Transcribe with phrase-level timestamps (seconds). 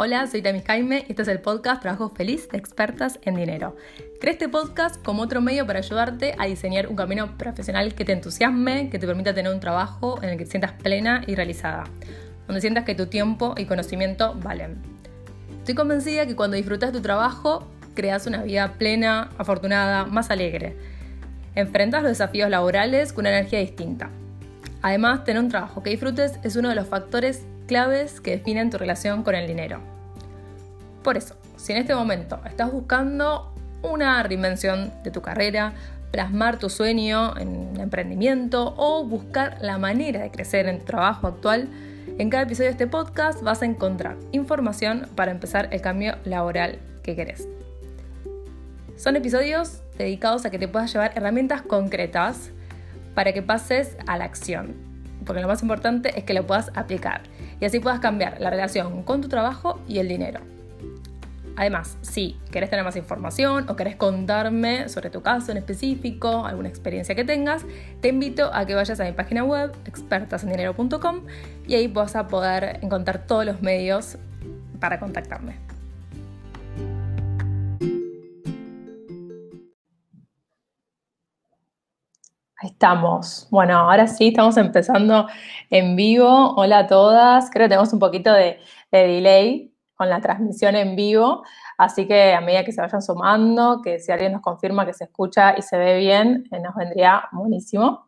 [0.00, 3.74] Hola, soy Tamis Jaime y este es el podcast Trabajo Feliz de Expertas en Dinero.
[4.20, 8.12] Creé este podcast como otro medio para ayudarte a diseñar un camino profesional que te
[8.12, 11.82] entusiasme, que te permita tener un trabajo en el que te sientas plena y realizada,
[12.46, 14.76] donde sientas que tu tiempo y conocimiento valen.
[15.58, 20.76] Estoy convencida que cuando disfrutas tu trabajo, creas una vida plena, afortunada, más alegre.
[21.56, 24.10] Enfrentas los desafíos laborales con una energía distinta.
[24.80, 28.78] Además, tener un trabajo que disfrutes es uno de los factores claves que definen tu
[28.78, 29.78] relación con el dinero.
[31.04, 35.74] Por eso, si en este momento estás buscando una reinvención de tu carrera,
[36.10, 41.28] plasmar tu sueño en un emprendimiento o buscar la manera de crecer en tu trabajo
[41.28, 41.68] actual,
[42.18, 46.78] en cada episodio de este podcast vas a encontrar información para empezar el cambio laboral
[47.02, 47.46] que querés.
[48.96, 52.50] Son episodios dedicados a que te puedas llevar herramientas concretas
[53.14, 54.74] para que pases a la acción,
[55.24, 57.20] porque lo más importante es que lo puedas aplicar
[57.60, 60.40] y así puedas cambiar la relación con tu trabajo y el dinero.
[61.58, 66.68] Además, si querés tener más información o querés contarme sobre tu caso en específico, alguna
[66.68, 67.64] experiencia que tengas,
[68.00, 71.22] te invito a que vayas a mi página web expertasendinero.com
[71.66, 74.18] y ahí vas a poder encontrar todos los medios
[74.78, 75.67] para contactarme.
[82.62, 83.46] Estamos.
[83.50, 85.28] Bueno, ahora sí, estamos empezando
[85.70, 86.54] en vivo.
[86.56, 87.50] Hola a todas.
[87.50, 88.58] Creo que tenemos un poquito de,
[88.90, 91.42] delay con la transmisión en vivo,
[91.76, 95.04] así que a medida que se vayan sumando, que si alguien nos confirma que se
[95.04, 98.04] escucha y se ve bien, eh, nos vendría buenísimo.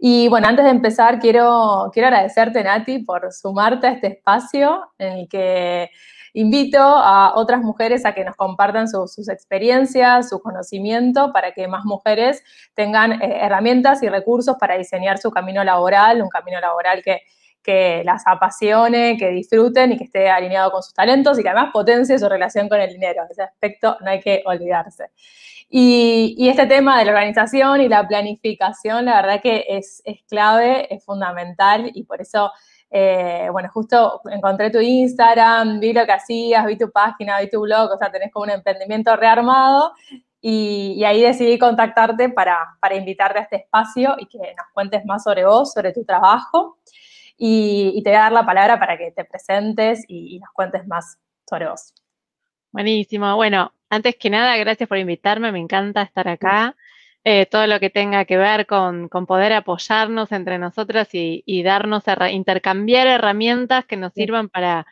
[0.00, 5.12] Y bueno, antes de empezar, quiero, quiero agradecerte, Nati, por sumarte a este espacio en
[5.12, 5.90] el que
[6.34, 11.84] Invito a otras mujeres a que nos compartan sus experiencias, su conocimiento, para que más
[11.84, 12.42] mujeres
[12.74, 17.20] tengan eh, herramientas y recursos para diseñar su camino laboral, un camino laboral que,
[18.04, 22.18] las apasione, que disfruten y que esté alineado con sus talentos y que además potencie
[22.18, 23.22] su relación con el dinero.
[23.30, 25.10] Ese aspecto no hay que olvidarse.
[25.68, 31.04] Y, este tema de la organización y la planificación, la verdad que es clave, es
[31.04, 32.50] fundamental y por eso
[32.94, 37.62] eh, bueno, justo encontré tu Instagram, vi lo que hacías, vi tu página, vi tu
[37.62, 39.94] blog, o sea, tenés como un emprendimiento rearmado
[40.42, 45.46] y, ahí decidí contactarte para, invitarte a este espacio y que nos cuentes más sobre
[45.46, 46.78] vos, sobre tu trabajo
[47.38, 50.86] y, te voy a dar la palabra para que te presentes y, y nos cuentes
[50.86, 51.16] más
[51.48, 51.94] sobre vos.
[52.72, 53.36] Buenísimo.
[53.36, 56.76] Bueno, antes que nada, gracias por invitarme, me encanta estar acá.
[57.24, 63.06] Eh, todo lo que tenga que ver con, poder apoyarnos entre nosotras y, darnos, intercambiar
[63.06, 64.86] herramientas que nos sirvan para,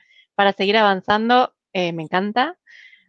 [0.57, 2.57] seguir avanzando, eh, me encanta.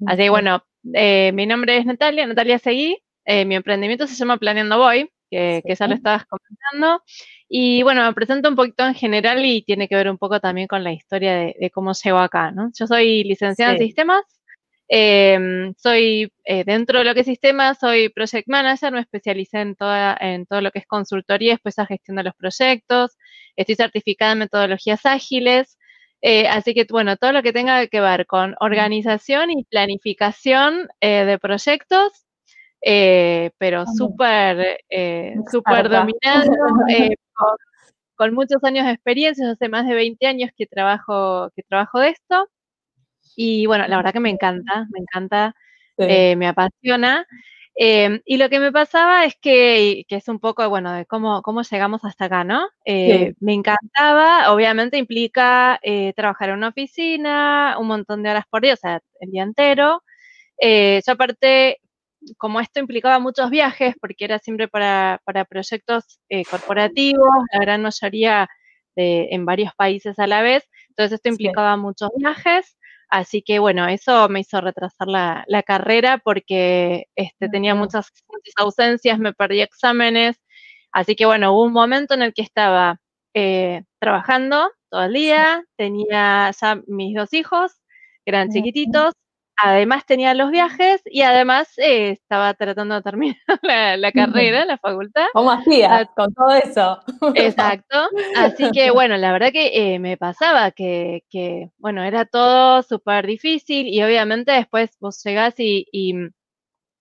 [0.08, 4.80] Así que bueno, eh, mi nombre es Natalia, Natalia Seguí, mi emprendimiento se llama Planeando
[4.80, 7.04] Voy, que, ya lo estabas comentando.
[7.48, 10.68] Y bueno, me presento un poquito en general y tiene que ver un poco también
[10.68, 12.72] con la historia de, cómo llego acá, ¿no?
[12.74, 14.24] Yo soy licenciada en sistemas,
[14.94, 19.76] Em, soy, eh, dentro de lo que es sistema, soy project manager, me especialicé en,
[19.76, 23.18] toda, en todo lo que es consultoría, después a gestión de los proyectos,
[23.56, 25.78] estoy certificada en metodologías ágiles,
[26.22, 31.24] eh, así que, bueno, todo lo que tenga que ver con organización y planificación eh,
[31.24, 32.26] de proyectos,
[32.82, 34.80] pero súper,
[35.50, 36.52] súper dominado,
[37.34, 37.58] con,
[38.18, 42.10] con, muchos años de experiencia, hace más de 20 años que trabajo, que trabajo de
[42.10, 42.50] esto.
[43.36, 45.56] Y bueno, la verdad que me encanta, me encanta,
[45.98, 47.26] eh, me apasiona.
[47.76, 51.42] Em, y lo que me pasaba es que, que, es un poco, bueno, de cómo,
[51.42, 52.68] cómo llegamos hasta acá, ¿no?
[52.86, 58.62] Eh, me encantaba, obviamente implica eh, trabajar en una oficina, un montón de horas por
[58.62, 60.04] día, o sea, el día entero.
[60.62, 61.80] yo aparte,
[62.38, 66.20] como esto implicaba muchos viajes, porque era siempre para, para proyectos
[66.50, 68.50] corporativos, la gran mayoría
[68.96, 72.78] de, en varios países a la vez, entonces esto implicaba muchos viajes.
[73.12, 78.08] Así que bueno, eso me hizo retrasar la, carrera porque este, tenía muchas,
[78.58, 80.38] ausencias, me perdí exámenes.
[80.94, 83.02] Así que bueno, hubo un momento en el que estaba
[83.34, 87.74] eh, trabajando todo el día, tenía ya mis dos hijos,
[88.26, 89.14] eran chiquititos,
[89.62, 93.38] además tenía los viajes y además eh, estaba tratando de terminar
[93.98, 95.26] la, carrera, la facultad.
[95.34, 97.00] ¿Cómo hacías con todo eso?
[97.36, 98.10] Exacto.
[98.38, 101.24] Así que bueno, la verdad que eh, me pasaba que,
[101.78, 106.14] bueno, era todo súper difícil y obviamente después vos llegás y, y,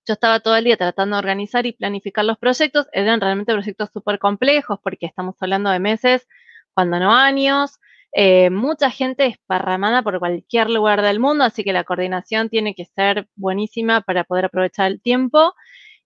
[0.06, 2.88] yo estaba todo el día tratando de organizar y planificar los proyectos.
[2.92, 6.26] Eran realmente proyectos súper complejos porque estamos hablando de meses,
[6.74, 7.78] cuando no años.
[8.12, 12.84] Eh, mucha gente esparramada por cualquier lugar del mundo, así que la coordinación tiene que
[12.86, 15.54] ser buenísima para poder aprovechar el tiempo.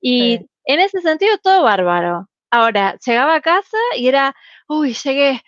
[0.01, 2.29] Y en ese sentido, todo bárbaro.
[2.51, 4.35] Ahora, llegaba a casa y era,
[4.69, 5.41] uy, llegué,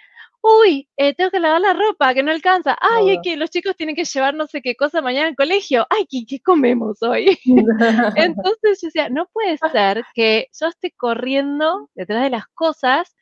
[0.47, 3.77] uy, eh, tengo que lavar la ropa, que no alcanza, ay, es que los chicos
[3.77, 7.39] tienen que llevar no sé qué cosa mañana al colegio, ay, ¿qué, comemos hoy?
[8.17, 13.16] Entonces yo decía, no puede ser que yo esté corriendo detrás de las cosas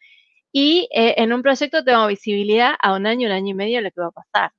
[0.57, 3.83] y eh, en un proyecto tengo visibilidad a un año, un año y medio de
[3.83, 4.53] lo que va a pasar.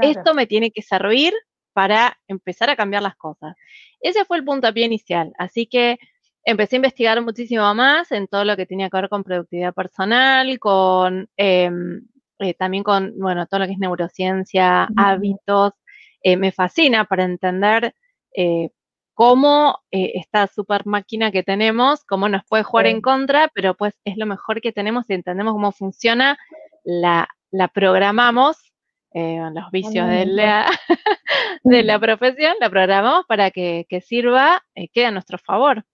[0.00, 1.32] Esto me tiene que servir
[1.72, 3.54] para empezar a cambiar las cosas.
[4.00, 5.98] Ese fue el puntapié inicial, así que
[6.44, 10.58] empecé a investigar muchísimo más en todo lo que tenía que ver con productividad personal,
[10.58, 12.02] con em,
[12.40, 15.74] eh, también con, bueno, todo lo que es neurociencia, hábitos.
[16.24, 17.94] Eh, me fascina para entender
[19.20, 23.94] eh, cómo esta super máquina que tenemos, cómo nos puede jugar en contra, pero pues
[24.04, 26.38] es lo mejor que tenemos y entendemos cómo funciona,
[26.84, 28.56] la, la programamos,
[29.12, 30.70] los vicios de la,
[31.64, 34.62] de la profesión, la programamos para que, que sirva,
[34.92, 35.84] quede a nuestro favor.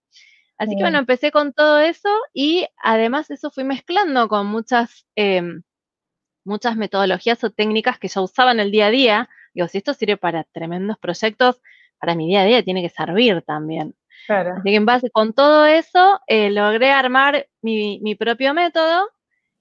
[0.58, 5.62] Así que bueno, empecé con todo eso y además eso fui mezclando con muchas, em,
[6.44, 9.28] muchas metodologías o técnicas que yo usaba en el día a día.
[9.52, 11.60] Digo, si esto sirve para tremendos proyectos,
[11.98, 13.94] para mi día a día tiene que servir también.
[14.28, 19.08] Así que en base con todo eso, eh, logré armar mi, propio método,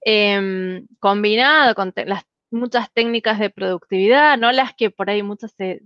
[0.00, 5.82] em, combinado con las muchas técnicas de productividad, no las que por ahí muchas se,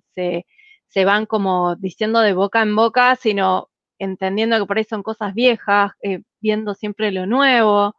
[0.90, 3.70] se van como diciendo de boca en boca, sino
[4.00, 7.94] entendiendo que por ahí son cosas viejas, eh, viendo siempre lo nuevo.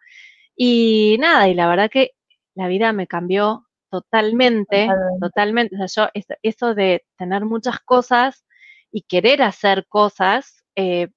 [0.55, 2.11] Y nada, y la verdad que
[2.55, 4.87] la vida me cambió totalmente,
[5.19, 5.75] totalmente.
[5.75, 8.45] O sea, yo, eso de tener muchas cosas
[8.91, 11.09] y querer hacer cosas, eh,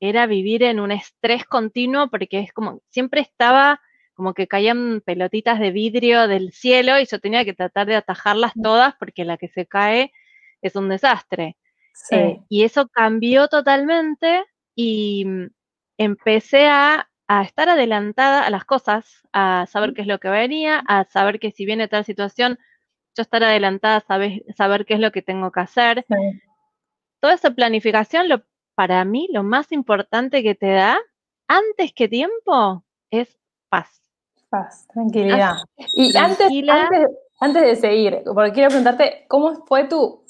[0.00, 3.80] era vivir en un estrés continuo porque es como, siempre estaba
[4.14, 8.56] como que caían pelotitas de vidrio del cielo y yo tenía que tratar de atajarlas
[8.56, 8.62] mm.
[8.62, 10.12] todas porque la que se cae
[10.62, 11.56] es un desastre.
[12.10, 14.44] Eh, y eso cambió totalmente
[14.74, 15.46] y mm,
[15.98, 21.04] empecé a, estar adelantada a las cosas, a saber qué es lo que venía, a
[21.04, 22.58] saber que si viene tal situación,
[23.16, 26.06] yo estar adelantada, saber, saber qué es lo que tengo que hacer.
[27.20, 28.42] Toda esa planificación, lo,
[28.74, 30.98] para mí, lo más importante que te da,
[31.48, 33.38] antes que tiempo, es
[33.68, 34.02] paz.
[34.48, 35.56] Paz, tranquilidad.
[35.94, 37.08] y Antes, antes,
[37.40, 40.22] antes de seguir, porque quiero preguntarte, ¿cómo fue tu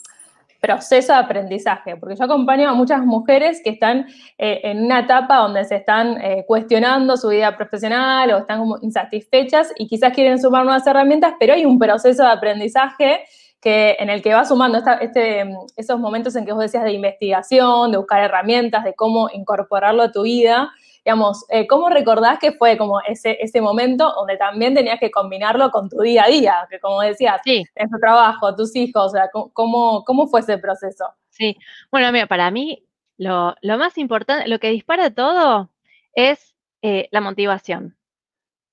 [0.61, 4.07] proceso de aprendizaje, porque yo acompaño a muchas mujeres que están
[4.39, 8.79] eh, en una etapa donde se están eh, cuestionando su vida profesional o están como
[8.83, 13.25] insatisfechas y quizás quieren sumar nuevas herramientas, pero hay un proceso de aprendizaje
[13.61, 15.45] que, en el que va sumando este,
[15.77, 20.13] esos momentos en que vos decías de investigación, de buscar herramientas, de cómo incorporarlo a
[20.13, 20.71] tu vida
[21.07, 25.71] digamos, eh, ¿cómo recordás que fue como ese, ese momento donde también tenías que combinarlo
[25.71, 26.67] con tu día a día?
[26.69, 31.05] Que como decías, en tu trabajo, tus hijos, o sea, ¿cómo, cómo fue ese proceso?
[31.29, 31.57] Sí,
[31.93, 32.85] bueno, mira, para mí
[33.19, 35.71] lo, más importante, lo que dispara todo
[36.13, 37.97] es eh, la motivación.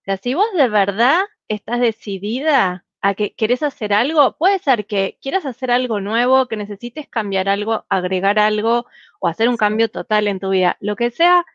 [0.02, 4.88] O sea, si vos de verdad estás decidida a que querés hacer algo, puede ser
[4.88, 8.88] que quieras hacer algo nuevo, que necesites cambiar algo, agregar algo
[9.20, 10.78] o hacer un cambio total en tu vida.
[10.80, 11.46] Lo que sea,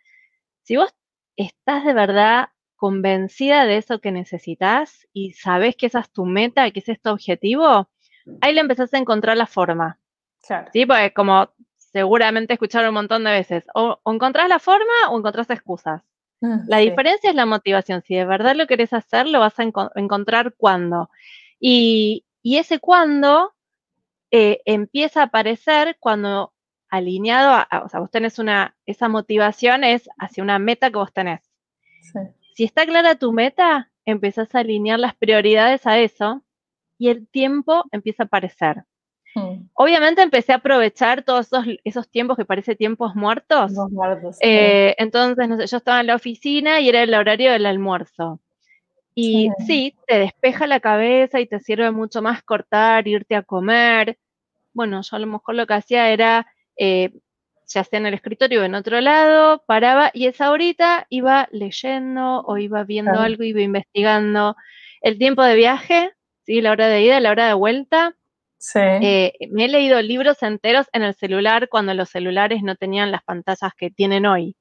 [0.69, 0.95] si vos
[1.37, 6.71] estás de verdad convencida de eso que necesitas y sabes que esa es tu meta,
[6.71, 7.89] que ese es tu objetivo,
[8.43, 9.99] ahí le empezás a encontrar la forma.
[10.47, 10.69] Claro.
[10.71, 10.85] ¿Sí?
[10.85, 11.49] Porque como
[11.79, 16.03] seguramente escucharon un montón de veces, o, encontrás la forma o encontrás excusas.
[16.43, 18.03] Mm, la diferencia es la motivación.
[18.03, 19.63] Si de verdad lo querés hacer, lo vas a
[19.95, 21.09] encontrar cuando.
[21.59, 23.55] Y, ese cuando
[24.31, 26.53] eh, empieza a aparecer cuando
[26.91, 31.13] alineado a, o sea, vos tenés una, esa motivación es hacia una meta que vos
[31.13, 31.41] tenés.
[32.55, 36.43] Si está clara tu meta, empezás a alinear las prioridades a eso
[36.99, 38.85] y el tiempo empieza a aparecer.
[39.35, 39.69] Hmm.
[39.75, 41.51] Obviamente empecé a aprovechar todos
[41.85, 43.73] esos, tiempos que parece tiempos muertos.
[44.41, 48.41] Eh, entonces, no sé, yo estaba en la oficina y era el horario del almuerzo.
[49.15, 54.17] Y sí, te despeja la cabeza y te sirve mucho más cortar, irte a comer.
[54.73, 56.47] Bueno, yo a lo mejor lo que hacía era
[56.79, 57.11] eh,
[57.67, 62.41] ya sea en el escritorio o en otro lado, paraba y esa horita iba leyendo
[62.41, 64.57] o iba viendo algo, iba investigando.
[65.03, 66.13] El tiempo de viaje,
[66.45, 66.61] ¿sí?
[66.61, 68.17] la hora de ida, la hora de vuelta.
[68.75, 73.23] Eh, me he leído libros enteros en el celular cuando los celulares no tenían las
[73.23, 74.57] pantallas que tienen hoy.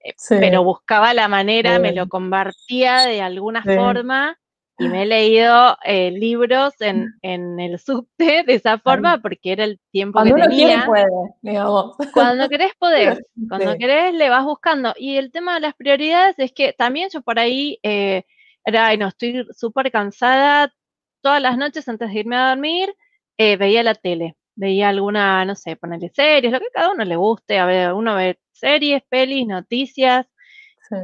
[0.00, 4.38] Eh, pero buscaba la manera, me lo compartía de alguna forma
[4.78, 9.64] y me he leído eh, libros en, en, el subte de esa forma porque era
[9.64, 10.84] el tiempo que tenía.
[10.86, 11.06] puede,
[11.42, 11.96] digamos.
[12.12, 14.92] Cuando querés podés, cuando querés le vas buscando.
[14.96, 18.24] Y el tema de las prioridades es que también yo por ahí eh,
[18.64, 20.72] era, ay, no, estoy súper cansada,
[21.20, 22.94] todas las noches antes de irme a dormir,
[23.38, 27.04] eh, veía la tele, veía alguna, no sé, ponerle series, lo que a cada uno
[27.04, 30.26] le guste, a ver, uno ve series, pelis, noticias,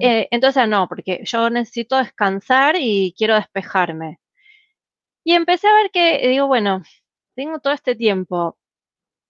[0.00, 4.20] Eh, entonces, no, porque yo necesito descansar y quiero despejarme.
[5.24, 6.82] Y empecé a ver que, digo, bueno,
[7.34, 8.58] tengo todo este tiempo.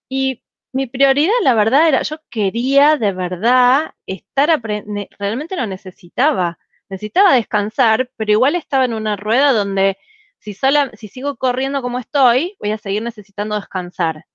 [0.08, 0.42] Y
[0.72, 6.58] mi prioridad, la verdad, era, yo quería de verdad estar aprendiendo, realmente lo necesitaba.
[6.88, 9.98] Necesitaba descansar, pero igual estaba en una rueda donde
[10.38, 14.26] si, sola, si sigo corriendo como estoy, voy a seguir necesitando descansar.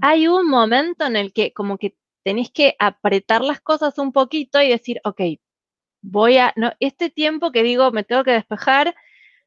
[0.00, 1.94] Hay un momento en el que como que
[2.26, 5.20] tenés que apretar las cosas un poquito y decir, ok,
[6.02, 8.96] voy a, no, este tiempo que digo me tengo que despejar,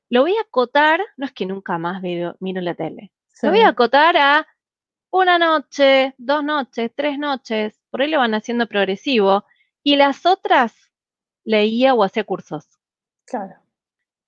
[0.08, 3.12] lo voy a acotar, no es que nunca más veo, miro la tele,
[3.44, 4.48] lo voy a acotar a
[5.12, 9.44] una noche, dos noches, tres noches, por ahí lo van haciendo progresivo,
[9.84, 10.74] y las otras
[11.44, 12.80] leía o hacía cursos.
[13.26, 13.56] Claro.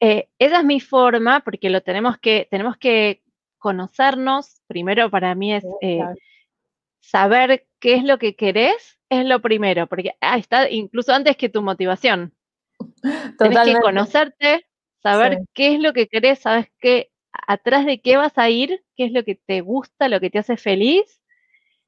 [0.01, 3.23] Eh, esa es mi forma, porque lo tenemos que, tenemos que
[3.59, 4.61] conocernos.
[4.67, 6.01] Primero para mí es eh,
[6.99, 11.49] saber qué es lo que querés, es lo primero, porque ah, está incluso antes que
[11.49, 12.33] tu motivación.
[13.37, 14.65] Tienes que conocerte,
[15.03, 17.11] saber qué es lo que querés, sabes qué,
[17.47, 20.39] atrás de qué vas a ir, qué es lo que te gusta, lo que te
[20.39, 21.21] hace feliz,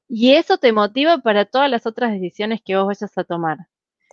[0.06, 3.58] y eso te motiva para todas las otras decisiones que vos vayas a tomar.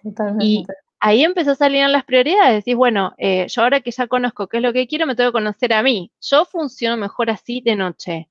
[0.02, 2.64] Totalmente ahí empezó a salir las prioridades.
[2.64, 5.32] Decís, bueno, eh, yo ahora que ya conozco qué es lo que quiero, me tengo
[5.32, 6.12] que conocer a mí.
[6.22, 8.30] Yo funciono mejor así de noche.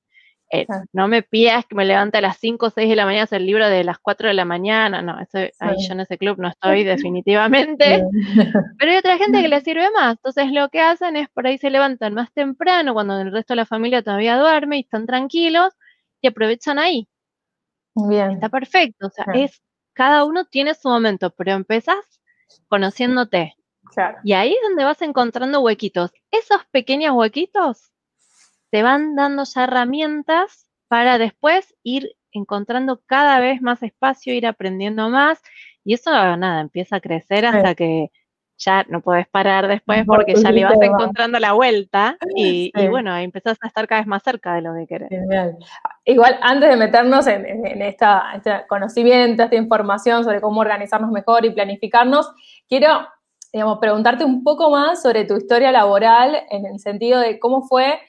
[0.53, 3.23] Eh, no me pidas que me levante a las 5 o 6 de la mañana
[3.23, 5.01] hacer el libro de las 4 de la mañana.
[5.01, 8.03] No, eso, ahí yo en ese club no estoy definitivamente.
[8.77, 10.17] Pero hay otra gente que le sirve más.
[10.17, 13.57] Entonces lo que hacen es por ahí se levantan más temprano cuando el resto de
[13.57, 15.73] la familia todavía duerme y están tranquilos
[16.19, 17.07] y aprovechan ahí.
[17.95, 18.31] Bien.
[18.31, 19.07] Está perfecto.
[19.07, 19.61] O sea, es
[19.93, 22.19] cada uno tiene su momento, pero empezás
[22.67, 23.55] conociéndote.
[24.23, 26.11] Y ahí es donde vas encontrando huequitos.
[26.31, 27.90] Esos pequeños huequitos
[28.71, 35.09] te van dando ya herramientas para después ir encontrando cada vez más espacio, ir aprendiendo
[35.09, 35.41] más.
[35.83, 38.11] Y eso, nada, empieza a crecer hasta que
[38.57, 43.57] ya no puedes parar después porque ya le vas encontrando la vuelta y, bueno, empezás
[43.61, 45.09] a estar cada vez más cerca de lo que querés.
[46.05, 51.49] Igual, antes de meternos en, esta, este conocimiento, esta información sobre cómo organizarnos mejor y
[51.49, 52.31] planificarnos,
[52.69, 53.07] quiero,
[53.51, 57.99] digamos, preguntarte un poco más sobre tu historia laboral en el sentido de cómo fue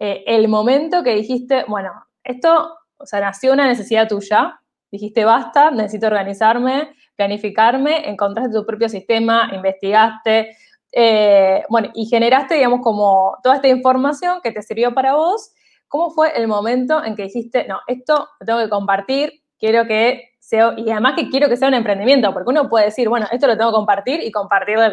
[0.00, 1.90] eh, el momento que dijiste, bueno,
[2.24, 8.88] esto, o sea, nació una necesidad tuya, dijiste, basta, necesito organizarme, planificarme, encontraste tu propio
[8.88, 10.56] sistema, investigaste,
[10.92, 15.52] eh, bueno, y generaste, digamos, como toda esta información que te sirvió para vos.
[15.88, 20.30] ¿Cómo fue el momento en que dijiste, no, esto lo tengo que compartir, quiero que
[20.38, 23.46] sea, y además que quiero que sea un emprendimiento, porque uno puede decir, bueno, esto
[23.46, 24.84] lo tengo que compartir y compartirlo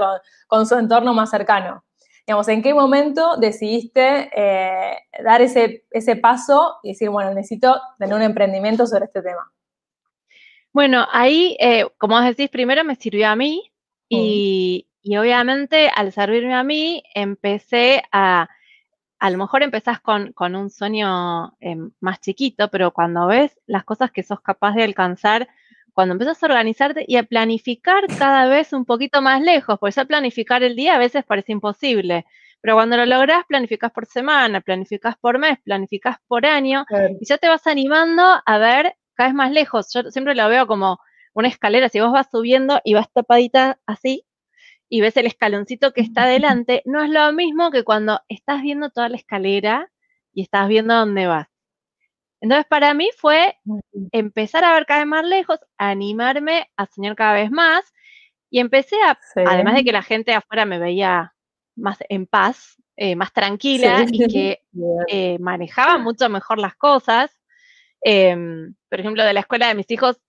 [0.47, 1.83] con, su entorno más cercano.
[2.27, 8.15] Digamos, ¿en qué momento decidiste eh, dar ese, ese paso y decir, bueno, necesito tener
[8.15, 9.51] un emprendimiento sobre este tema?
[10.75, 13.71] Bueno, ahí, eh, como decís, primero me sirvió a mí
[14.09, 18.49] y, obviamente al servirme a mí empecé a,
[19.19, 24.11] a lo mejor empezás con, un sueño em, más chiquito, pero cuando ves las cosas
[24.11, 25.47] que sos capaz de alcanzar,
[25.95, 30.03] cuando empiezas a organizarte y a planificar cada vez un poquito más lejos, porque ya
[30.03, 32.25] planificar el día a veces parece imposible,
[32.59, 36.85] pero cuando lo lográs, planificás por semana, planificás por mes, planificás por año,
[37.19, 39.87] y ya te vas animando a ver cada vez más lejos.
[39.93, 40.99] Yo siempre lo veo como
[41.33, 44.25] una escalera, si vos vas subiendo y vas tapadita así
[44.89, 48.89] y ves el escaloncito que está adelante, no es lo mismo que cuando estás viendo
[48.89, 49.89] toda la escalera
[50.33, 51.54] y estás viendo dónde vas.
[52.41, 53.57] Entonces, para mí fue
[54.11, 57.93] empezar a ver cada vez más lejos, animarme a soñar cada vez más
[58.49, 61.33] y empecé a, además de que la gente afuera me veía
[61.75, 64.61] más en paz, eh, más tranquila y que
[65.07, 67.35] eh, manejaba mucho mejor las cosas,
[68.07, 70.21] Em, por ejemplo, de la escuela de mis hijos,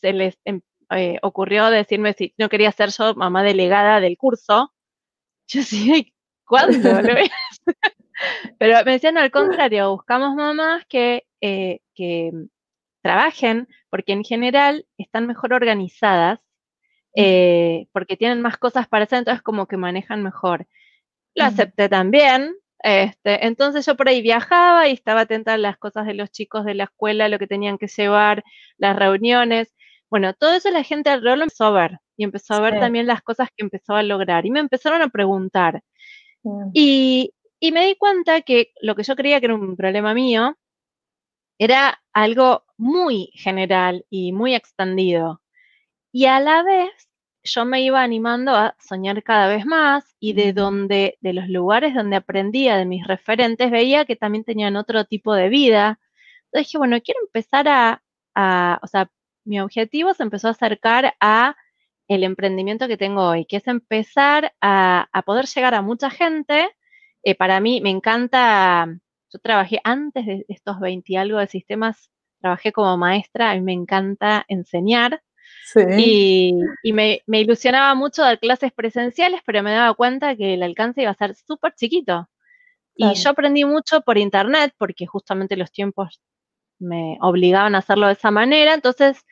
[0.00, 4.74] se les em, eh, ocurrió decirme si no quería ser yo mamá delegada del curso.
[5.46, 6.12] Yo sí,
[6.44, 6.72] ¿cuándo?
[8.58, 12.32] Pero me decían al contrario, buscamos mamás que, eh, que
[13.02, 16.40] trabajen porque en general están mejor organizadas,
[17.14, 20.66] eh, porque tienen más cosas para hacer, entonces como que manejan mejor.
[21.34, 26.06] Lo acepté también, este, entonces yo por ahí viajaba y estaba atenta a las cosas
[26.06, 28.44] de los chicos de la escuela, lo que tenían que llevar,
[28.78, 29.74] las reuniones.
[30.10, 33.06] Bueno, todo eso la gente alrededor lo empezó a ver y empezó a ver también
[33.06, 35.82] las cosas que empezó a lograr y me empezaron a preguntar.
[36.72, 40.56] Y, y me di cuenta que lo que yo creía que era un problema mío
[41.58, 45.42] era algo muy general y muy extendido.
[46.12, 46.90] Y a la vez
[47.44, 51.94] yo me iba animando a soñar cada vez más y de donde, de los lugares
[51.94, 56.00] donde aprendía de mis referentes, veía que también tenían otro tipo de vida.
[56.46, 58.02] Entonces dije, bueno, quiero empezar a,
[58.82, 59.10] o sea,
[59.44, 61.56] mi objetivo se empezó a acercar a
[62.08, 66.75] el emprendimiento que tengo hoy, que es empezar a, poder llegar a mucha gente.
[67.26, 68.86] Eh, para mí me encanta,
[69.32, 72.08] yo trabajé antes de estos 20 y algo de sistemas,
[72.40, 75.20] trabajé como maestra, a mí me encanta enseñar.
[75.98, 76.54] Y,
[76.92, 81.16] me, ilusionaba mucho dar clases presenciales, pero me daba cuenta que el alcance iba a
[81.16, 82.28] ser súper chiquito.
[82.94, 86.22] Y yo aprendí mucho por internet, porque justamente los tiempos
[86.78, 88.72] me obligaban a hacerlo de esa manera.
[88.72, 89.24] Entonces,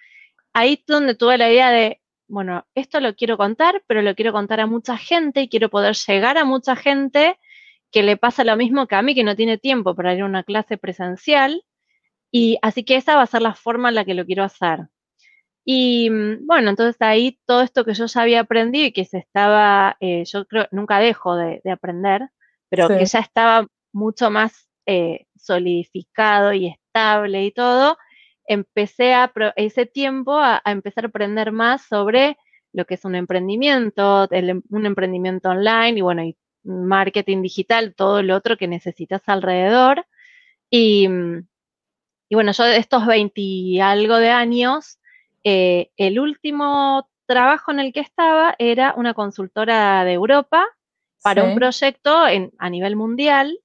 [0.53, 4.33] ahí es donde tuve la idea de, bueno, esto lo quiero contar, pero lo quiero
[4.33, 7.39] contar a mucha gente y quiero poder llegar a mucha gente
[7.95, 10.27] que le pasa lo mismo que a mí, que no tiene tiempo para ir a
[10.27, 11.63] una clase presencial.
[12.33, 14.89] Y así que esa va a ser la forma en la que lo quiero hacer.
[15.65, 19.19] Y mm, bueno, entonces ahí todo esto que yo ya había aprendido y que se
[19.19, 22.31] estaba, eh, yo creo, nunca dejo de, aprender,
[22.69, 27.97] pero que ya estaba mucho más eh, solidificado y estable y todo,
[28.49, 32.37] empecé a, ese tiempo a, empezar a aprender más sobre
[32.73, 38.23] lo que es un emprendimiento, em, un emprendimiento online y bueno, y marketing digital, todo
[38.23, 40.07] lo otro que necesitas alrededor.
[40.71, 41.47] Y, mm,
[42.29, 44.99] y bueno, yo de estos 20 y algo de años,
[45.45, 50.67] eh, el último trabajo en el que estaba era una consultora de Europa
[51.23, 52.25] para un proyecto
[52.59, 53.59] a nivel mundial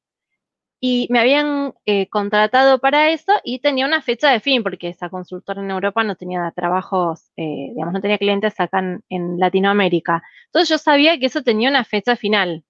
[0.82, 5.10] y me habían eh, contratado para eso y tenía una fecha de fin, porque esa
[5.10, 8.80] consultora en Europa no tenía trabajos, eh, digamos, no tenía clientes acá
[9.10, 10.24] en, Latinoamérica.
[10.46, 12.64] Entonces yo sabía que eso tenía una fecha final.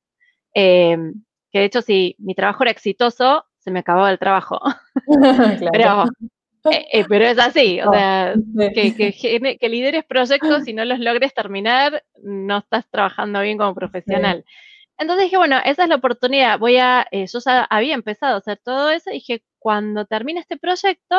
[0.53, 0.98] Eh,
[1.51, 4.60] que de hecho, si mi trabajo era exitoso, se me acababa el trabajo.
[5.72, 6.06] pero,
[7.08, 8.34] pero es así, o sea,
[8.74, 13.75] que, que, que, lideres proyectos y no los logres terminar, no estás trabajando bien como
[13.75, 14.46] profesional.
[14.98, 16.60] Entonces dije, bueno, esa es la oportunidad.
[16.60, 19.10] Voy a, eh, yo ya había empezado a hacer todo eso.
[19.10, 21.15] Dije, cuando termine este proyecto,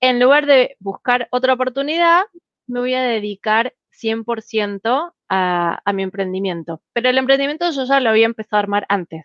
[0.00, 2.22] en lugar de buscar otra oportunidad,
[2.66, 6.82] me voy a dedicar 100% a, a mi emprendimiento.
[6.92, 9.24] Pero el emprendimiento yo ya lo había empezado a armar antes.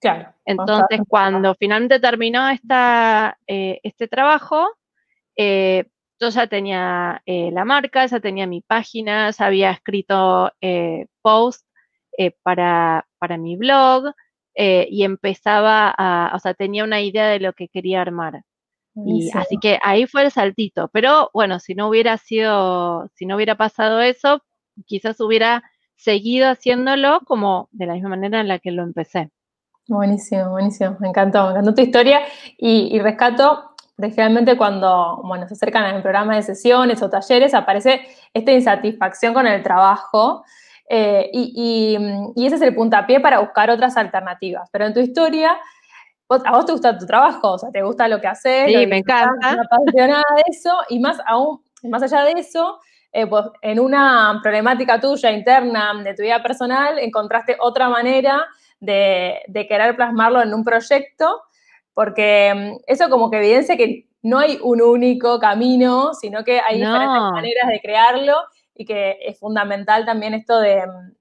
[0.00, 0.32] Claro.
[0.44, 4.66] Entonces, cuando finalmente terminó esta, eh, este trabajo,
[5.36, 5.84] eh,
[6.18, 10.52] yo ya tenía la marca, ya tenía mi página, ya había escrito
[11.22, 11.66] posts
[12.18, 14.12] eh, para, para, mi blog
[14.54, 18.42] eh, y empezaba a, o sea, tenía una idea de lo que quería armar.
[18.94, 20.88] Y así que ahí fue el saltito.
[20.92, 24.42] Pero bueno, si no hubiera sido, si no hubiera pasado eso,
[24.86, 25.62] quizás hubiera
[25.94, 29.30] seguido haciéndolo como de la misma manera en la que lo empecé.
[29.86, 30.96] Buenísimo, buenísimo.
[31.00, 32.20] Me encantó, me encantó tu historia
[32.56, 38.00] y, rescato, generalmente cuando bueno, se acercan a programa de sesiones o talleres, aparece
[38.32, 40.44] esta insatisfacción con el trabajo
[40.88, 41.96] eh, y,
[42.36, 44.68] ese es el puntapié para buscar otras alternativas.
[44.72, 45.58] Pero en tu historia,
[46.44, 48.66] a vos te gusta tu trabajo, o sea, te gusta lo que haces.
[48.66, 49.56] Sí, me encanta.
[49.72, 52.78] apasionada de eso, y más aún, más allá de eso,
[53.12, 58.46] eh, pues en una problemática tuya interna de tu vida personal, encontraste otra manera
[58.78, 61.42] de, querer plasmarlo en un proyecto,
[61.92, 66.76] porque mm, eso como que evidencia que no hay un único camino, sino que hay
[66.78, 68.36] diferentes maneras de crearlo
[68.74, 71.12] y que es fundamental también esto de mm,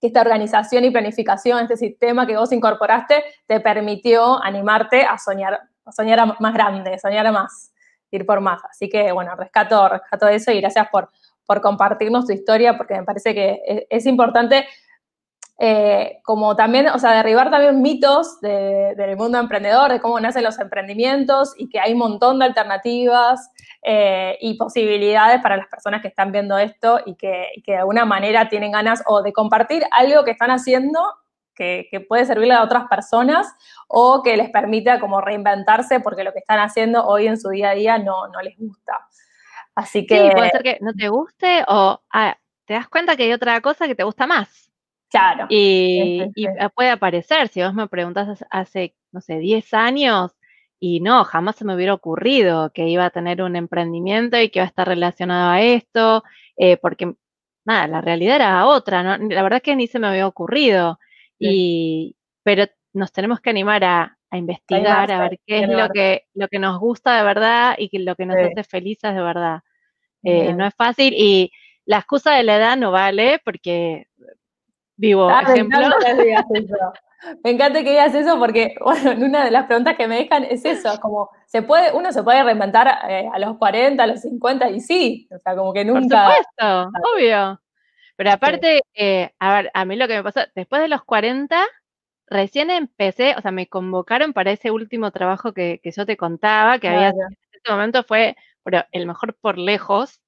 [0.00, 5.60] que esta organización y planificación, este sistema que vos incorporaste, te permitió animarte a soñar,
[5.84, 7.72] a soñar más grande, soñar a más,
[8.10, 8.64] ir por más.
[8.64, 11.10] Así que, bueno, rescato, rescato eso y gracias por,
[11.44, 14.66] por compartirnos tu historia, porque me parece que es importante
[15.62, 20.58] eh, como también, o sea, derribar también mitos del mundo emprendedor, de cómo nacen los
[20.58, 23.50] emprendimientos y que hay un montón de alternativas
[23.82, 28.48] eh, y posibilidades para las personas que están viendo esto y que, de alguna manera
[28.48, 31.00] tienen ganas o de compartir algo que están haciendo
[31.54, 33.46] que, puede servirle a otras personas
[33.86, 37.70] o que les permita como reinventarse porque lo que están haciendo hoy en su día
[37.70, 39.06] a día no, no les gusta.
[39.74, 40.16] Así que...
[40.16, 43.60] Sí, puede ser que no te guste o ah, te das cuenta que hay otra
[43.60, 44.70] cosa que te gusta más.
[45.10, 45.46] Claro.
[45.48, 46.22] Y,
[46.74, 50.36] puede aparecer, si vos me preguntas hace, no sé, 10 años,
[50.80, 54.60] y no, jamás se me hubiera ocurrido que iba a tener un emprendimiento y que
[54.60, 56.24] iba a estar relacionado a esto,
[56.56, 57.14] eh, porque,
[57.66, 59.28] nada, la realidad era otra, ¿no?
[59.28, 60.98] La verdad es que ni se me había ocurrido.
[61.38, 62.64] Y, pero
[62.94, 66.78] nos tenemos que animar a, investigar, a ver qué es lo que, lo que nos
[66.78, 69.60] gusta de verdad y que lo que nos hace felices de verdad.
[70.22, 71.50] Eh, no es fácil y
[71.84, 74.06] la excusa de la edad no vale porque
[74.96, 75.78] vivo ah, ejemplo.
[77.44, 80.64] Me encanta, que digas eso porque, bueno, una de las preguntas que me dejan es
[80.64, 84.70] eso, como, ¿se puede, uno se puede reinventar eh, a los 40, a los 50?
[84.70, 86.26] Y sí, o sea, como que nunca...
[86.26, 87.60] Por supuesto, obvio.
[88.16, 91.64] Pero aparte, eh, a ver, a mí lo que me pasó, después de los 40,
[92.26, 96.88] recién empecé, o sea, me convocaron para ese último trabajo que, yo te contaba, que
[96.88, 100.20] había, en ese momento fue pero el mejor por lejos,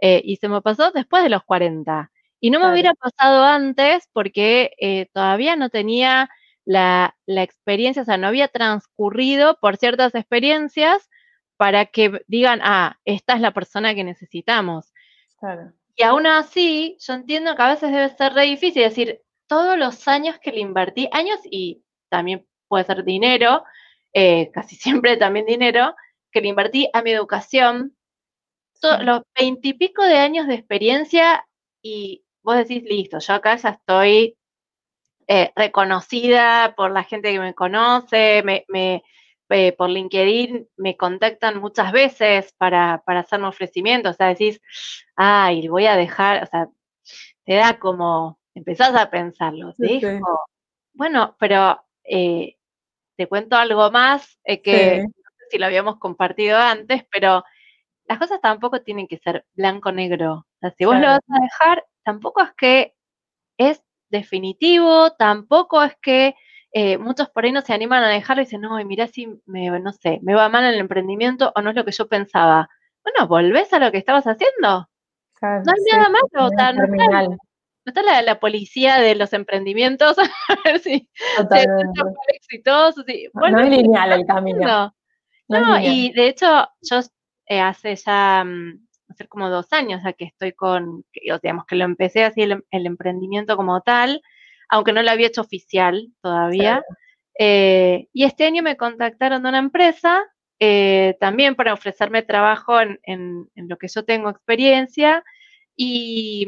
[0.00, 2.10] eh, y se me pasó después de los 40.
[2.40, 6.30] Y no me hubiera pasado antes porque eh, todavía no tenía
[6.64, 11.08] la, la, experiencia, o sea, no había transcurrido por ciertas experiencias
[11.56, 14.92] para que digan, ah, esta es la persona que necesitamos.
[15.96, 20.06] Y aún así, yo entiendo que a veces debe ser re difícil decir, todos los
[20.06, 23.64] años que le invertí, años y también puede ser dinero,
[24.12, 25.94] eh, casi siempre también dinero,
[26.30, 27.96] que le invertí a mi educación,
[29.00, 31.44] los veintipico de años de experiencia
[31.82, 34.38] y vos decís, listo, yo acá ya estoy
[35.26, 38.64] eh, reconocida por la gente que me conoce, me,
[39.50, 44.62] eh, por LinkedIn me contactan muchas veces para, para hacerme ofrecimientos, o sea, decís,
[45.14, 46.68] ay, voy a dejar, o sea,
[47.44, 50.40] te da como, empezás a pensarlo, dejo.
[50.94, 52.56] Bueno, pero eh,
[53.16, 57.44] te cuento algo más que no sé si lo habíamos compartido antes, pero
[58.06, 60.32] las cosas tampoco tienen que ser blanco-negro.
[60.32, 62.94] O sea, si vos lo vas a dejar, tampoco es que
[63.58, 66.34] es definitivo, tampoco es que
[66.72, 69.68] eh, muchos por ahí no se animan a dejarlo y dicen, no, mira si me,
[69.78, 72.70] no sé, me va mal en el emprendimiento o no es lo que yo pensaba.
[73.04, 74.88] Bueno, volvés a lo que estabas haciendo.
[75.42, 76.48] no hay nada más no,
[77.84, 80.16] está la, la, policía de los emprendimientos
[80.48, 83.04] a ver si, son exitosos.
[83.34, 84.94] no es lineal el camino.
[85.48, 87.00] No, y de hecho, yo
[87.44, 88.87] eh, hace ya, mm,
[89.18, 91.04] hace como dos años ya que estoy con,
[91.42, 94.22] digamos que lo empecé así el, emprendimiento como tal,
[94.68, 96.82] aunque no lo había hecho oficial todavía.
[97.38, 100.24] Eh, y este año me contactaron de una empresa
[100.60, 105.22] eh, también para ofrecerme trabajo en, en, lo que yo tengo experiencia
[105.76, 106.46] y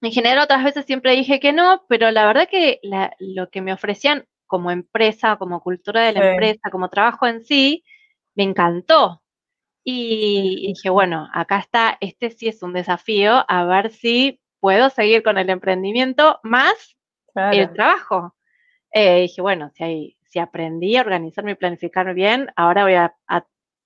[0.00, 2.80] en general otras veces siempre dije que no, pero la verdad que
[3.18, 7.84] lo que me ofrecían como empresa, como cultura de la empresa, como trabajo en sí,
[8.36, 9.22] me encantó.
[9.88, 15.22] Y dije, bueno, acá está, este sí es un desafío, a ver si puedo seguir
[15.22, 16.96] con el emprendimiento más
[17.52, 18.34] el trabajo.
[18.90, 23.14] Eh, dije, bueno, si, hay, si aprendí a organizarme y planificarme bien, ahora voy a,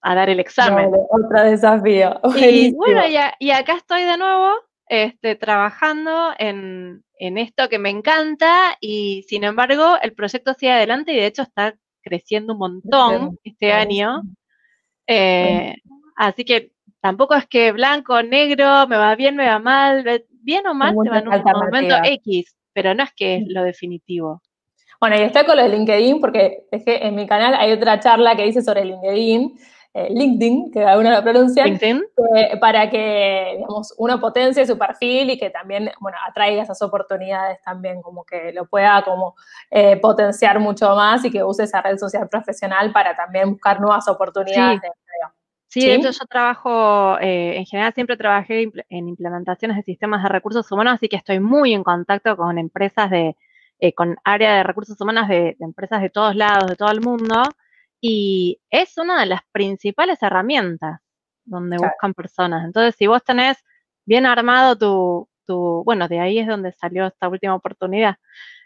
[0.03, 0.91] dar el examen.
[0.91, 2.19] otro desafío.
[2.35, 3.03] Y bueno,
[3.39, 4.55] y, acá estoy de nuevo,
[4.89, 11.13] este, trabajando en, en esto que me encanta y sin embargo el proyecto sigue adelante
[11.13, 14.23] y de hecho está creciendo un montón este año.
[15.13, 15.75] Eh,
[16.15, 16.71] así que
[17.01, 21.11] tampoco es que blanco, negro, me va bien, me va mal, bien o mal, te
[21.11, 24.41] va en un momento X, pero no es que es lo definitivo.
[25.01, 27.99] Bueno, y está con lo de LinkedIn, porque es que en mi canal hay otra
[27.99, 29.59] charla que dice sobre LinkedIn,
[29.93, 31.77] eh, LinkedIn, que algunos lo pronuncian,
[32.61, 38.01] para que, digamos, uno potencie su perfil y que también, bueno, atraiga esas oportunidades también,
[38.01, 39.35] como que lo pueda como
[39.71, 44.07] eh, potenciar mucho más y que use esa red social profesional para también buscar nuevas
[44.07, 44.87] oportunidades sí.
[44.87, 44.93] de
[45.75, 50.95] hecho yo trabajo, eh, en general siempre trabajé en implementaciones de sistemas de recursos humanos,
[50.95, 53.37] así que estoy muy en contacto con empresas de,
[53.95, 57.43] con área de recursos humanos de, empresas de todos lados, de todo el mundo,
[58.01, 61.01] y es una de las principales herramientas
[61.45, 62.65] donde buscan personas.
[62.65, 63.59] Entonces, si vos tenés
[64.05, 68.17] bien armado tu, tu, bueno, de ahí es donde salió esta última oportunidad.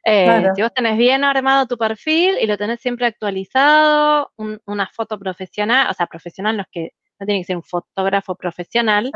[0.07, 4.31] Eh, si vos tenés bien armado tu perfil y lo tenés siempre actualizado,
[4.67, 8.35] una foto profesional, o sea, profesional no es que no tiene que ser un fotógrafo
[8.35, 9.11] profesional,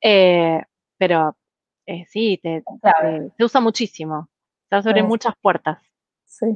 [0.00, 0.62] eh,
[0.96, 1.36] pero
[1.86, 2.62] eh, sí, te,
[3.36, 4.30] te, usa muchísimo,
[4.64, 5.89] está sobre muchas puertas.
[6.40, 6.46] Sí.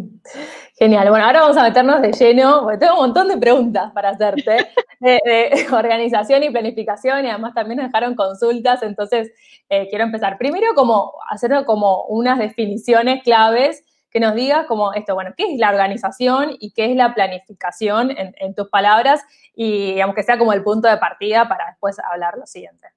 [0.79, 1.11] Genial.
[1.11, 4.67] Bueno, ahora vamos a meternos de lleno, porque tengo un montón de preguntas para hacerte
[5.01, 9.31] de, organización y planificación y además también nos dejaron consultas, entonces
[9.69, 10.39] eh, quiero empezar.
[10.39, 15.59] Primero, como hacer como unas definiciones claves que nos digas como esto, bueno, ¿qué es
[15.59, 19.23] la organización y qué es la planificación en, tus palabras?
[19.55, 22.89] Y digamos que sea como el punto de partida para después hablar lo siguiente.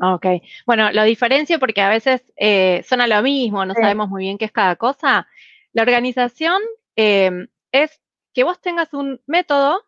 [0.00, 0.26] Ok,
[0.66, 4.44] bueno, lo diferencio porque a veces eh, suena lo mismo, no sabemos muy bien qué
[4.44, 5.28] es cada cosa.
[5.74, 6.62] La organización
[6.96, 8.00] em, es
[8.32, 9.82] que vos tengas un método,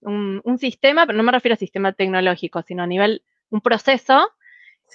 [0.00, 4.30] un, sistema, pero no me refiero a sistema tecnológico, sino a nivel, un proceso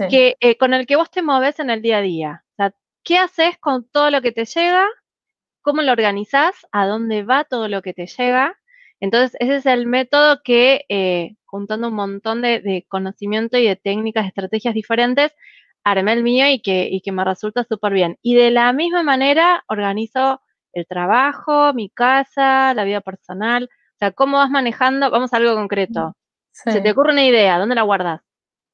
[0.10, 2.44] que, eh, con el que vos te moves en el día a día.
[2.52, 4.88] O sea, ¿qué haces con todo lo que te llega?
[5.62, 6.66] ¿Cómo lo organizás?
[6.72, 8.58] ¿A dónde va todo lo que te llega?
[9.02, 13.76] Entonces, ese es el método que, eh, juntando un montón de, de, conocimiento y de
[13.76, 15.34] técnicas, estrategias diferentes,
[15.92, 18.18] armé el mío y que, y que me resulta súper bien.
[18.22, 20.42] Y de la misma manera organizo
[20.74, 23.66] el trabajo, mi casa, la vida personal.
[23.66, 26.16] O sea, cómo vas manejando, vamos a algo concreto.
[26.52, 28.22] Se te ocurre una idea, ¿dónde la guardas?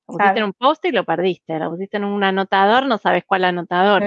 [0.07, 3.23] Lo pusiste en un post y lo perdiste, lo pusiste en un anotador, no sabes
[3.25, 4.03] cuál anotador.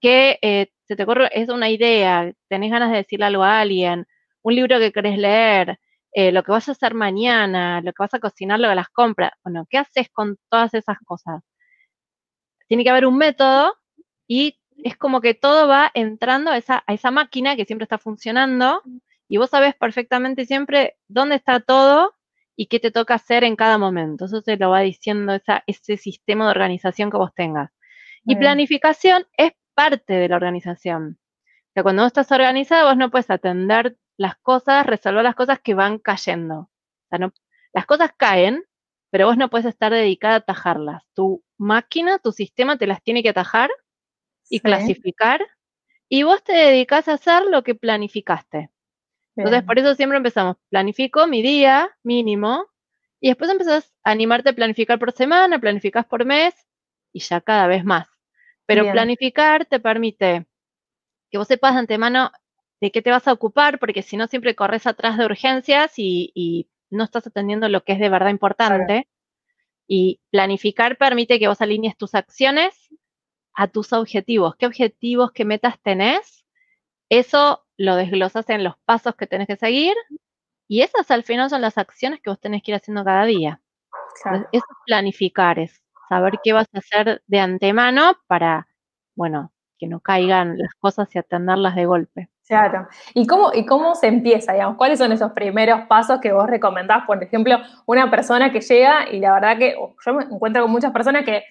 [0.00, 1.28] ¿Qué eh, se te ocurre?
[1.32, 4.06] Es una idea, tenés ganas de decirle algo a alguien,
[4.42, 5.78] un libro que querés leer,
[6.12, 8.88] eh, lo que vas a hacer mañana, lo que vas a cocinar, lo de las
[8.88, 9.32] compras.
[9.44, 11.42] Bueno, ¿qué haces con todas esas cosas?
[12.68, 13.76] Tiene que haber un método
[14.26, 17.98] y es como que todo va entrando a esa, a esa máquina que siempre está
[17.98, 18.82] funcionando
[19.28, 22.14] y vos sabés perfectamente siempre dónde está todo
[22.56, 24.24] y qué te toca hacer en cada momento.
[24.24, 27.70] Eso se lo va diciendo esa, ese sistema de organización que vos tengas.
[28.24, 31.18] Y planificación es parte de la organización.
[31.68, 35.60] O sea, cuando vos estás organizado, vos no puedes atender las cosas, resolver las cosas
[35.60, 36.58] que van cayendo.
[36.58, 36.70] O
[37.08, 37.32] sea, no,
[37.72, 38.64] las cosas caen,
[39.10, 41.04] pero vos no puedes estar dedicada a atajarlas.
[41.14, 43.70] Tu máquina, tu sistema te las tiene que atajar
[44.48, 45.46] y clasificar,
[46.08, 48.70] y vos te dedicas a hacer lo que planificaste.
[49.36, 52.66] Entonces, por eso siempre empezamos, planifico mi día mínimo,
[53.20, 56.54] y después empezás a animarte a planificar por semana, planificas por mes,
[57.12, 58.08] y ya cada vez más.
[58.66, 60.46] Pero planificar te permite
[61.30, 62.30] que vos sepas de antemano
[62.80, 66.68] de qué te vas a ocupar, porque si no siempre corres atrás de urgencias y,
[66.90, 69.08] no estás atendiendo lo que es de verdad importante.
[69.88, 72.88] Y planificar permite que vos alinees tus acciones
[73.54, 74.54] a tus objetivos.
[74.56, 76.44] ¿Qué objetivos, qué metas tenés?
[77.08, 79.94] Eso lo desglosas en los pasos que tenés que seguir
[80.68, 83.62] y esas al final son las acciones que vos tenés que ir haciendo cada día.
[84.24, 88.68] eso es planificar, es saber qué vas a hacer de antemano para,
[89.16, 92.28] bueno, que no caigan las cosas y atenderlas de golpe.
[92.46, 92.88] Claro.
[93.14, 94.76] ¿Y cómo, ¿Y cómo se empieza, digamos?
[94.76, 97.04] ¿Cuáles son esos primeros pasos que vos recomendás?
[97.06, 100.92] Por ejemplo, una persona que llega y la verdad que yo me encuentro con muchas
[100.92, 101.42] personas que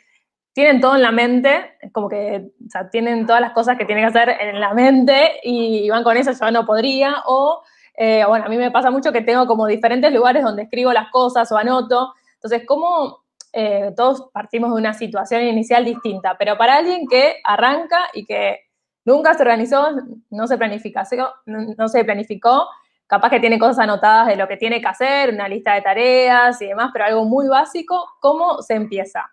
[0.53, 2.49] tienen todo en la mente, como que
[2.91, 6.31] tienen todas las cosas que tienen que hacer en la mente y van con eso,
[6.31, 7.17] yo no podría.
[7.27, 7.61] O,
[7.93, 11.11] eh, bueno, a mí me pasa mucho que tengo como diferentes lugares donde escribo las
[11.11, 12.11] cosas o anoto.
[12.33, 16.37] Entonces, ¿cómo eh, todos partimos de una situación inicial distinta?
[16.37, 18.61] Pero para alguien que arranca y que
[19.05, 19.89] nunca se organizó,
[20.29, 21.01] no se planificó,
[21.45, 22.67] no, se planificó,
[23.07, 26.61] capaz que tiene cosas anotadas de lo que tiene que hacer, una lista de tareas
[26.61, 29.31] y demás, pero algo muy básico, ¿cómo se empieza?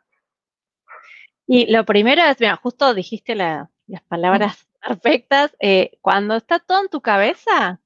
[1.46, 3.68] Y lo primero es, mira, justo dijiste las
[4.06, 7.80] palabras perfectas, eh, cuando está todo en tu cabeza,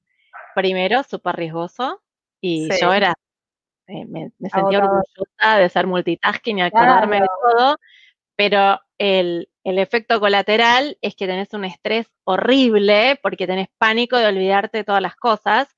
[0.54, 2.02] primero, súper riesgoso,
[2.40, 3.14] y yo era,
[3.88, 7.76] eh, me, sentía orgullosa de ser multitasking y acordarme de todo,
[8.36, 14.26] pero el, el efecto colateral es que tenés un estrés horrible porque tenés pánico de
[14.26, 15.68] olvidarte de todas las cosas.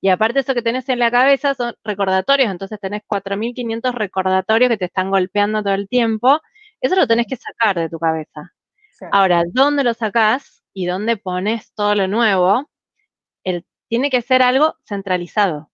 [0.00, 4.78] Y aparte eso que tenés en la cabeza son recordatorios, entonces tenés 4.500 recordatorios que
[4.78, 6.40] te están golpeando todo el tiempo.
[6.80, 8.52] Eso lo tenés que sacar de tu cabeza.
[9.12, 12.70] Ahora, ¿dónde lo sacás y dónde pones todo lo nuevo?
[13.44, 15.69] El, tiene que ser algo centralizado.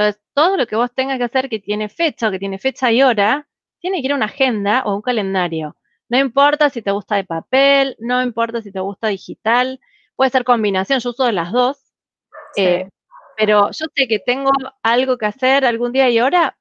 [0.00, 2.90] Entonces, todo lo que vos tengas que hacer que tiene fecha o que tiene fecha
[2.90, 3.46] y hora,
[3.80, 5.76] tiene que ir a una agenda o un calendario.
[6.08, 9.78] No importa si te gusta de papel, no importa si te gusta digital,
[10.16, 11.92] puede ser combinación, yo uso de las dos.
[12.56, 12.88] Eh,
[13.36, 14.50] pero yo sé que tengo
[14.82, 16.56] algo que hacer algún día y hora,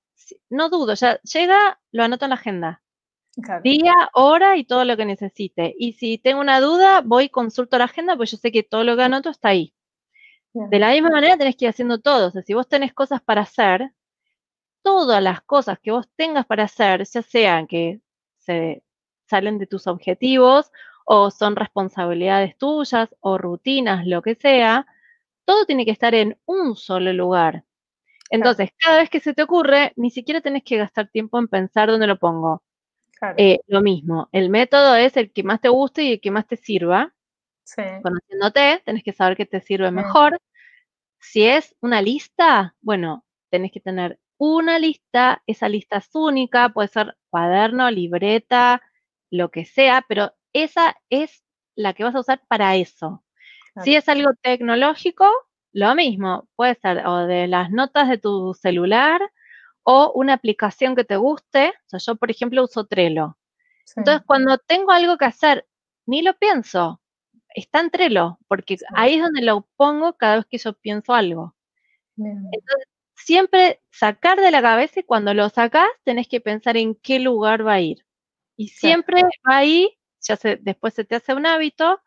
[0.50, 2.82] no dudo, ya llega, lo anoto en la agenda.
[3.64, 5.74] Día, hora y todo lo que necesite.
[5.80, 8.98] Y si tengo una duda, voy consulto la agenda, pues yo sé que todo lo
[8.98, 9.74] que anoto está ahí.
[10.54, 12.28] De la misma manera tenés que ir haciendo todo.
[12.28, 13.92] O sea, si vos tenés cosas para hacer,
[14.84, 18.02] todas las cosas que vos tengas para hacer, ya sean que
[18.38, 18.84] se
[19.28, 20.72] salen de tus objetivos
[21.06, 24.86] o son responsabilidades tuyas o rutinas, lo que sea,
[25.46, 27.64] todo tiene que estar en un solo lugar.
[28.32, 31.90] Entonces, cada vez que se te ocurre, ni siquiera tenés que gastar tiempo en pensar
[31.90, 32.64] dónde lo pongo.
[33.38, 36.48] Eh, lo mismo, el método es el que más te guste y el que más
[36.48, 37.14] te sirva.
[38.02, 40.40] Conociéndote, tenés que saber qué te sirve mejor.
[41.20, 46.88] Si es una lista, bueno, tenés que tener una lista, esa lista es única, puede
[46.88, 48.82] ser cuaderno, libreta,
[49.30, 51.44] lo que sea, pero esa es
[51.76, 53.24] la que vas a usar para eso.
[53.84, 55.26] Si es algo tecnológico,
[55.72, 59.22] lo mismo, puede ser o de las notas de tu celular
[59.84, 61.70] o una aplicación que te guste.
[61.70, 63.38] O sea, yo, por ejemplo, uso Trello.
[63.96, 65.68] Entonces, cuando tengo algo que hacer,
[66.06, 66.99] ni lo pienso,
[67.56, 71.56] está en Trello, porque ahí es donde lo pongo cada vez que yo pienso algo.
[72.18, 77.20] Entonces, siempre sacar de la cabeza y cuando lo sacas, tenés que pensar en qué
[77.20, 78.06] lugar va a ir.
[78.58, 82.02] Y siempre va ahí, ya se, después se te hace un hábito,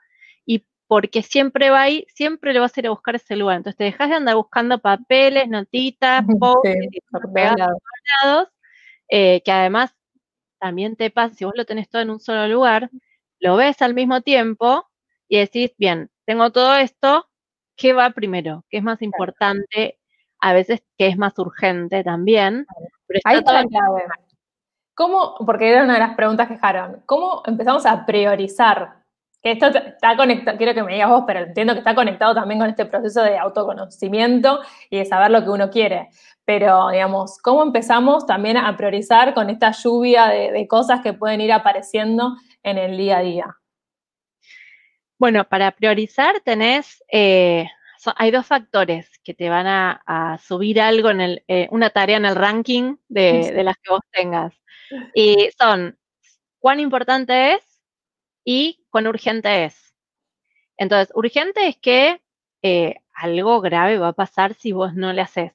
[0.44, 3.56] y porque siempre va ahí, siempre le vas a ir a buscar ese lugar.
[3.56, 6.24] Entonces te dejas de andar buscando papeles, notitas,
[7.34, 8.48] pegados,
[9.08, 9.94] eh, que además
[10.58, 12.90] también te pasa, si vos lo tenés todo en un solo lugar,
[13.40, 14.86] lo ves al mismo tiempo
[15.32, 17.26] y decís, bien, tengo todo esto,
[17.74, 18.66] ¿qué va primero?
[18.68, 19.98] ¿Qué es más importante?
[20.40, 22.66] A veces, ¿qué es más urgente también?
[23.24, 24.02] Ahí está la clave.
[24.94, 29.00] ¿Cómo, porque era una de las preguntas que dejaron, ¿cómo empezamos a priorizar?
[29.42, 32.60] que esto está conectado, quiero que me digas vos, pero entiendo que está conectado también
[32.60, 36.10] con este proceso de autoconocimiento y de saber lo que uno quiere.
[36.44, 41.52] Pero, digamos, ¿cómo empezamos también a priorizar con esta lluvia de, cosas que pueden ir
[41.52, 43.61] apareciendo en el día a día?
[45.22, 47.68] Bueno, para priorizar tenés, eh,
[48.16, 52.24] hay dos factores que te van a, subir algo en el, eh, una tarea en
[52.24, 54.52] el ranking de, de las que vos tengas.
[55.14, 55.96] Y son
[56.58, 57.62] cuán importante es
[58.44, 59.94] y cuán urgente es.
[60.76, 62.20] Entonces, urgente es que
[62.62, 65.52] eh, algo grave va a pasar si vos no le haces.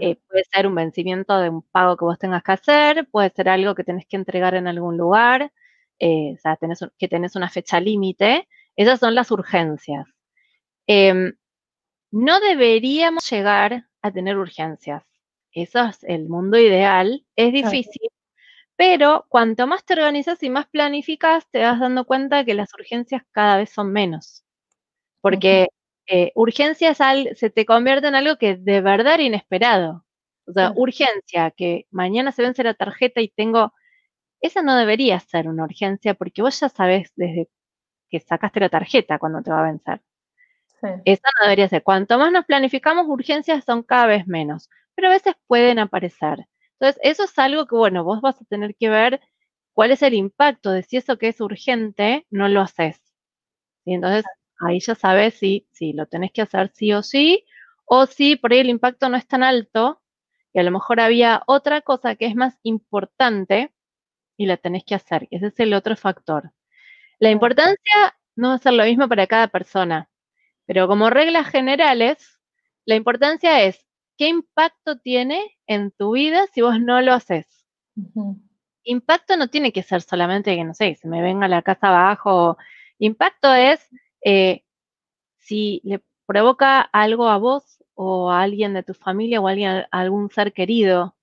[0.00, 3.50] Eh, puede ser un vencimiento de un pago que vos tengas que hacer, puede ser
[3.50, 5.52] algo que tenés que entregar en algún lugar,
[6.00, 8.48] eh, o sea, tenés, que tenés una fecha límite.
[8.80, 10.06] Esas son las urgencias.
[10.86, 11.34] Em,
[12.10, 15.04] no deberíamos llegar a tener urgencias.
[15.52, 17.26] Eso es el mundo ideal.
[17.36, 18.08] Es difícil,
[18.76, 23.22] pero cuanto más te organizas y más planificas, te vas dando cuenta que las urgencias
[23.32, 24.44] cada vez son menos.
[25.20, 25.68] Porque
[26.06, 30.06] eh, urgencia se te convierte en algo que de verdad era inesperado.
[30.46, 33.74] O sea, urgencia, que mañana se vence la tarjeta y tengo.
[34.40, 37.50] Esa no debería ser una urgencia porque vos ya sabes desde
[38.10, 40.00] que sacaste la tarjeta cuando te va a vencer.
[41.04, 41.82] Esa no debería ser.
[41.82, 44.68] Cuanto más nos planificamos, urgencias son cada vez menos.
[44.94, 46.46] Pero a veces pueden aparecer.
[46.78, 49.20] Entonces, eso es algo que, bueno, vos vas a tener que ver
[49.74, 53.02] cuál es el impacto de si eso que es urgente no lo haces.
[53.84, 54.24] Y entonces,
[54.60, 57.44] ahí ya sabes si, si lo tenés que hacer sí o sí,
[57.84, 60.02] o si por ahí el impacto no es tan alto
[60.52, 63.72] y a lo mejor había otra cosa que es más importante
[64.36, 65.28] y la tenés que hacer.
[65.30, 66.52] Ese es el otro factor.
[67.20, 70.08] La importancia no va a ser lo mismo para cada persona,
[70.66, 72.40] pero como reglas generales,
[72.86, 77.46] la importancia es ¿qué impacto tiene en tu vida si vos no lo haces?
[78.84, 82.56] Impacto no tiene que ser solamente que, no sé, se me venga la casa abajo.
[82.98, 83.86] Impacto es
[84.24, 84.64] eh,
[85.36, 89.84] si le provoca algo a vos o a alguien de tu familia o a, alguien,
[89.90, 91.16] algún ser querido.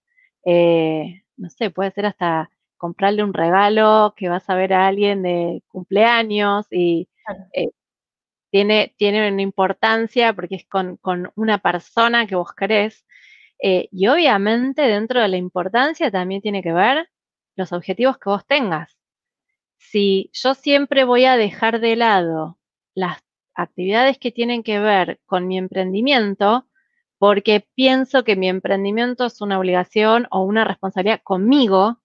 [0.46, 5.24] Eh, no sé, puede ser hasta comprarle un regalo que vas a ver a alguien
[5.24, 7.10] de cumpleaños y
[7.54, 7.72] eh,
[8.52, 11.00] tiene, tiene una importancia porque es con,
[11.36, 13.06] una persona que vos querés.
[13.62, 17.10] Eh, y obviamente dentro de la importancia también tiene que ver
[17.56, 18.98] los objetivos que vos tengas.
[19.78, 22.60] Si yo siempre voy a dejar de lado
[22.96, 23.24] las
[23.56, 26.68] actividades que tienen que ver con mi emprendimiento,
[27.18, 32.00] porque pienso que mi emprendimiento es una obligación o una responsabilidad conmigo,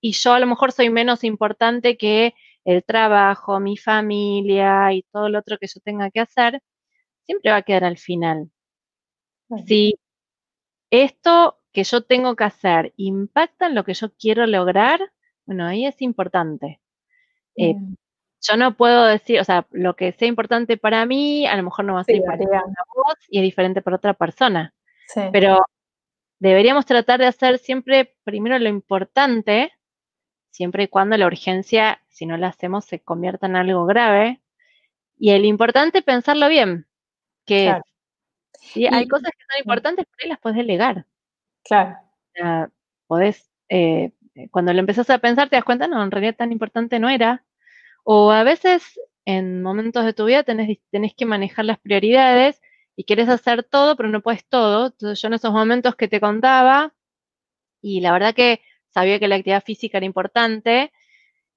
[0.00, 2.34] y yo a lo mejor soy menos importante que
[2.64, 6.62] el trabajo, mi familia y todo lo otro que yo tenga que hacer,
[7.24, 8.50] siempre va a quedar al final.
[9.66, 9.98] Si
[10.90, 15.00] esto que yo tengo que hacer impacta en lo que yo quiero lograr,
[15.46, 16.80] bueno, ahí es importante.
[17.56, 17.74] Eh,
[18.42, 21.84] yo no puedo decir, o sea, lo que sea importante para mí, a lo mejor
[21.84, 24.74] no va a ser importante para vos y es diferente para otra persona.
[25.32, 25.58] Pero
[26.38, 29.72] deberíamos tratar de hacer siempre primero lo importante
[30.50, 34.40] siempre y cuando la urgencia, si no la hacemos, se convierta en algo grave.
[35.18, 36.86] Y el importante es pensarlo bien,
[37.44, 37.74] que
[38.90, 41.06] hay cosas que son importantes, pero ahí las puedes delegar.
[41.62, 41.96] Claro.
[43.06, 44.12] podés, eh,
[44.50, 47.44] cuando lo empezás a pensar, te das cuenta, no, en realidad tan importante no era.
[48.04, 52.60] O a veces, en momentos de tu vida, tenés, tenés que manejar las prioridades
[52.96, 54.86] y quieres hacer todo, pero no puedes todo.
[54.86, 56.94] Entonces, yo en esos momentos que te contaba,
[57.82, 60.92] y la verdad que sabía que la actividad física era importante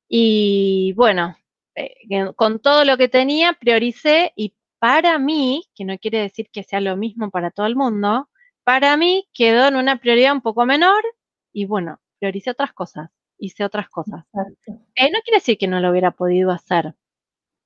[0.08, 1.36] y bueno,
[1.76, 1.96] eh,
[2.36, 6.82] con todo lo que tenía prioricé y para mí, que no quiere decir que sea
[6.82, 8.30] lo mismo para todo el mundo,
[8.64, 11.02] para mí quedó en una prioridad un poco menor
[11.52, 14.26] y bueno, prioricé otras cosas, hice otras cosas.
[14.96, 16.96] Eh, no quiere decir que no lo hubiera podido hacer,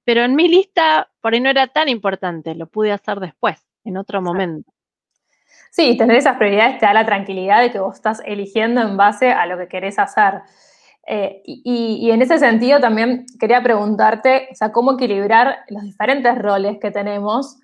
[0.06, 3.98] pero en mi lista por ahí no era tan importante, lo pude hacer después, en
[3.98, 4.72] otro momento.
[5.72, 9.32] Sí, tener esas prioridades te da la tranquilidad de que vos estás eligiendo en base
[9.32, 10.42] a lo que querés hacer.
[11.10, 16.80] Eh, y, en ese sentido también quería preguntarte, o sea, cómo equilibrar los diferentes roles
[16.82, 17.58] que tenemos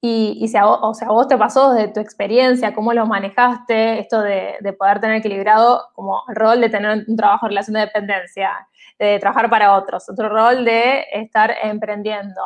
[0.00, 4.00] y, si a vos, o sea, vos te pasó desde tu experiencia, cómo lo manejaste,
[4.00, 7.74] esto de, de, poder tener equilibrado como el rol de tener un trabajo en relación
[7.74, 8.68] de dependencia,
[8.98, 12.42] de trabajar para otros, otro rol de estar emprendiendo,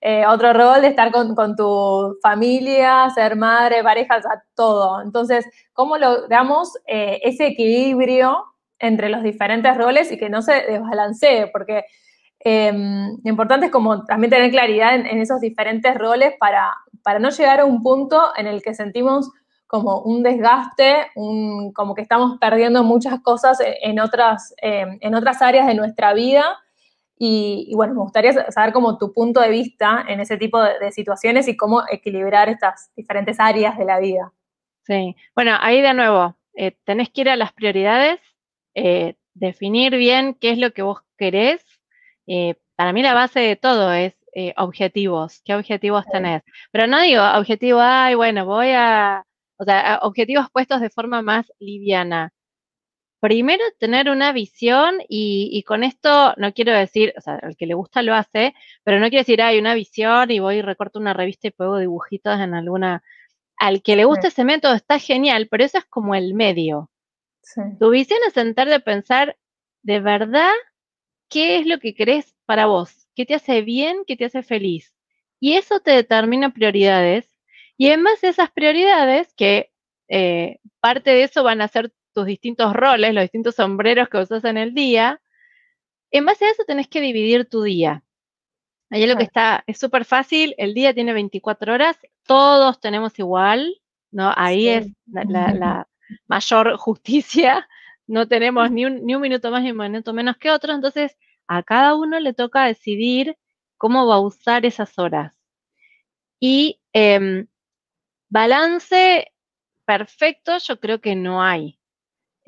[0.00, 4.20] eh, otro rol de estar con, tu familia, ser madre, pareja, o
[4.54, 5.02] todo.
[5.02, 8.44] Entonces, ¿cómo logramos eh, ese equilibrio
[8.78, 11.48] entre los diferentes roles y que no se desbalancee?
[11.48, 11.84] Porque
[12.38, 16.72] em, lo importante es como también tener claridad en, esos diferentes roles para,
[17.02, 19.28] para no llegar a un punto en el que sentimos
[19.66, 21.08] como un desgaste,
[21.74, 26.56] como que estamos perdiendo muchas cosas en otras, em, en otras áreas de nuestra vida
[27.20, 31.48] Y, bueno, me gustaría saber como tu punto de vista en ese tipo de, situaciones
[31.48, 34.32] y cómo equilibrar estas diferentes áreas de la vida.
[34.84, 38.20] Sí, bueno, ahí de nuevo, eh, tenés que ir a las prioridades,
[38.74, 41.64] eh, definir bien qué es lo que vos querés.
[42.28, 44.14] Eh, para mí la base de todo es
[44.56, 46.42] objetivos, qué objetivos tenés.
[46.70, 49.24] Pero no digo objetivo, ay, bueno, voy a,
[49.56, 52.32] o sea, objetivos puestos de forma más liviana
[53.20, 57.74] primero tener una visión y, con esto no quiero decir, o sea, al que le
[57.74, 58.54] gusta lo hace,
[58.84, 61.78] pero no quiero decir, hay una visión y voy y recorto una revista y pego
[61.78, 63.02] dibujitos en alguna...
[63.60, 66.90] Al que le gusta ese método está genial, pero eso es como el medio.
[67.78, 69.36] Tu visión es sentar de pensar
[69.82, 70.52] de verdad
[71.28, 74.94] qué es lo que querés para vos, qué te hace bien, qué te hace feliz.
[75.40, 77.28] Y eso te determina prioridades.
[77.76, 79.72] Y además de esas prioridades, que
[80.08, 84.44] eh, parte de eso van a ser tus distintos roles, los distintos sombreros que usas
[84.44, 85.20] en el día,
[86.10, 88.02] en base a eso tenés que dividir tu día.
[88.90, 93.18] Ahí es lo que está, es súper fácil, el día tiene 24 horas, todos tenemos
[93.18, 93.80] igual,
[94.10, 94.32] ¿no?
[94.34, 95.86] Ahí es la,
[96.26, 97.68] mayor justicia,
[98.06, 101.16] no tenemos ni un, ni un minuto más ni un minuto menos que otro, entonces
[101.46, 103.36] a cada uno le toca decidir
[103.76, 105.38] cómo va a usar esas horas.
[106.40, 107.46] Y em,
[108.28, 109.32] balance
[109.84, 111.77] perfecto yo creo que no hay.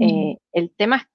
[0.00, 1.08] Eh, el tema es,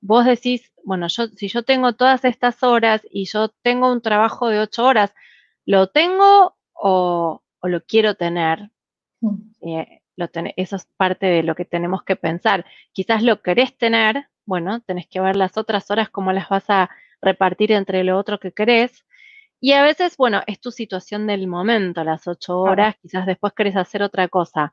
[0.00, 4.48] vos decís, bueno, yo, si yo tengo todas estas horas y yo tengo un trabajo
[4.48, 5.12] de ocho horas,
[5.66, 8.70] ¿lo tengo o, lo quiero tener?
[9.62, 12.64] Eh, lo eso es parte de lo que tenemos que pensar.
[12.92, 16.90] Quizás lo querés tener, bueno, tenés que ver las otras horas, cómo las vas a
[17.20, 19.04] repartir entre lo otro que querés.
[19.60, 23.76] Y a veces, bueno, es tu situación del momento, las ocho horas, quizás después querés
[23.76, 24.72] hacer otra cosa.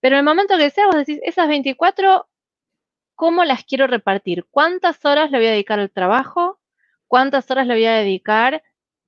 [0.00, 2.28] Pero en el momento que sea, vos decís, esas 24
[3.14, 6.58] cómo las quiero repartir, cuántas horas le voy a dedicar al trabajo,
[7.06, 8.62] cuántas horas le voy a dedicar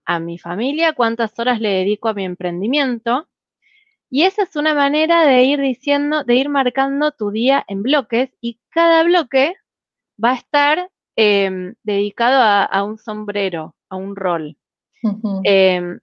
[0.05, 3.29] a mi familia, cuántas horas le dedico a mi emprendimiento.
[4.09, 8.31] Y esa es una manera de ir diciendo, de ir marcando tu día en bloques
[8.41, 9.57] y cada bloque
[10.23, 14.57] va a estar em, dedicado a, un sombrero, a un rol.
[15.45, 16.01] Em,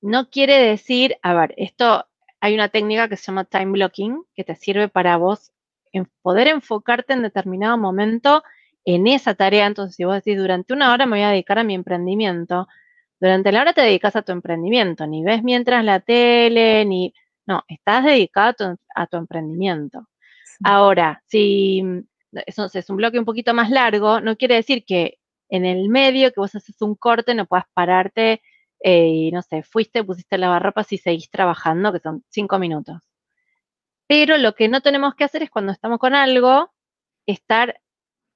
[0.00, 2.06] no quiere decir, a ver, esto
[2.40, 5.52] hay una técnica que se llama time blocking, que te sirve para vos
[5.92, 8.42] en poder enfocarte en determinado momento
[8.84, 9.66] en esa tarea.
[9.66, 12.68] Entonces, si vos decís, durante una hora me voy a dedicar a mi emprendimiento,
[13.20, 17.12] durante la hora te dedicas a tu emprendimiento, ni ves mientras la tele, ni...
[17.46, 20.06] No, estás dedicado a tu, emprendimiento.
[20.62, 21.82] Ahora, si
[22.46, 25.18] eso es un bloque un poquito más largo, no quiere decir que
[25.48, 28.40] en el medio que vos haces un corte no puedas pararte
[28.82, 33.09] eh, y no sé, fuiste, pusiste lavarropas y seguís trabajando, que son cinco minutos.
[34.10, 36.72] Pero lo que no tenemos que hacer es cuando estamos con algo,
[37.26, 37.80] estar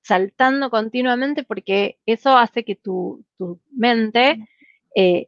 [0.03, 3.25] saltando continuamente porque eso hace que tu,
[3.73, 4.47] mente
[4.95, 5.27] eh,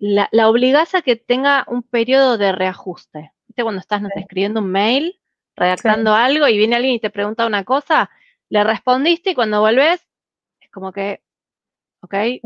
[0.00, 3.30] la, la obligas a que tenga un periodo de reajuste.
[3.46, 3.62] ¿Viste?
[3.62, 5.20] Cuando estás escribiendo un mail,
[5.54, 8.10] redactando algo y viene alguien y te pregunta una cosa,
[8.48, 10.04] le respondiste y cuando volvés
[10.62, 11.22] es como que,
[12.00, 12.40] ok, eh,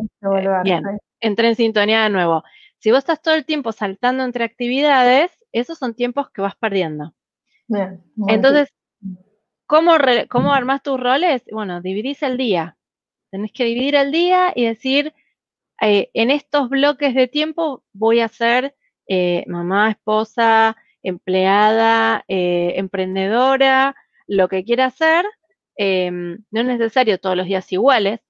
[0.63, 0.83] bien,
[1.21, 2.45] entré en sintonía de nuevo.
[2.81, 7.15] Si vos estás todo el tiempo saltando entre actividades, esos son tiempos que vas perdiendo.
[8.29, 8.69] Entonces,
[9.67, 9.93] ¿cómo,
[10.29, 11.43] ¿cómo armás tus roles?
[11.51, 12.77] Bueno, dividís el día.
[13.31, 15.15] Tenés que dividir el día y decir,
[15.81, 18.75] eh, en estos bloques de tiempo voy a ser
[19.07, 23.95] eh, mamá, esposa, empleada, eh, emprendedora,
[24.27, 25.25] lo que quiera hacer.
[25.77, 28.21] Em, no es necesario todos los días iguales.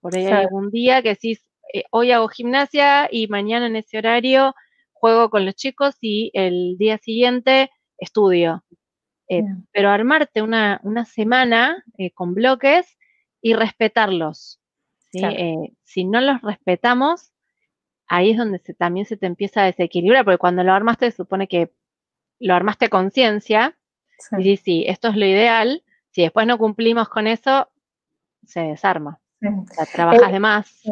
[0.00, 1.42] Por ahí hay algún día que decís,
[1.90, 4.54] hoy hago gimnasia y mañana en ese horario
[4.92, 8.64] juego con los chicos y el día siguiente estudio.
[9.32, 12.98] Eh, pero armarte una, semana eh, con bloques
[13.40, 14.60] y respetarlos.
[15.12, 17.32] Eh, si no los respetamos,
[18.08, 21.46] ahí es donde también se te empieza a desequilibrar, porque cuando lo armaste se supone
[21.46, 21.70] que
[22.40, 23.78] lo armaste conciencia
[24.32, 27.68] y dices, sí, esto es lo ideal, si después no cumplimos con eso,
[28.44, 29.20] se desarma.
[29.42, 30.82] O sea, trabajas de más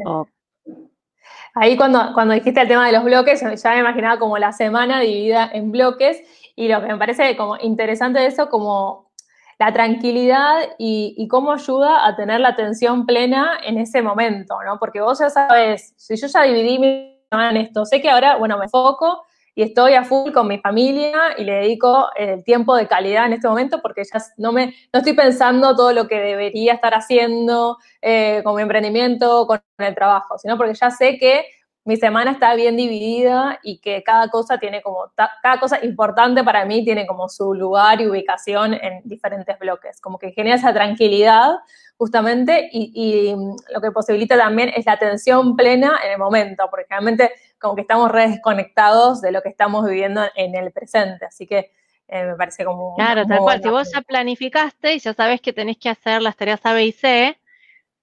[1.55, 5.01] Ahí cuando, cuando dijiste el tema de los bloques, ya me imaginaba como la semana
[5.01, 6.22] dividida en bloques
[6.59, 9.12] y lo que me parece como interesante de eso, como
[9.61, 14.76] la tranquilidad y, cómo ayuda a tener la atención plena en ese momento, ¿no?
[14.80, 18.59] Porque vos ya sabes, si yo ya dividí mi en esto, sé que ahora, bueno,
[18.59, 19.22] me enfoco
[19.54, 23.34] y estoy a full con mi familia y le dedico el tiempo de calidad en
[23.34, 27.76] este momento porque ya no me no estoy pensando todo lo que debería estar haciendo
[28.02, 31.44] eh, con mi emprendimiento, con el trabajo, sino porque ya sé que
[31.89, 36.66] mi semana está bien dividida y que cada cosa tiene como, cada cosa importante para
[36.66, 41.55] mí tiene como su lugar y ubicación en diferentes bloques, como que genera esa tranquilidad
[41.97, 43.34] justamente y,
[43.72, 47.80] lo que posibilita también es la atención plena en el momento, porque realmente como que
[47.80, 51.72] estamos re desconectados de lo que estamos viviendo en el presente, así que
[52.07, 52.97] eh, me parece como...
[52.97, 56.36] Claro, tal cual, si vos ya planificaste y ya sabes que tenés que hacer las
[56.36, 57.41] tareas A, B y C,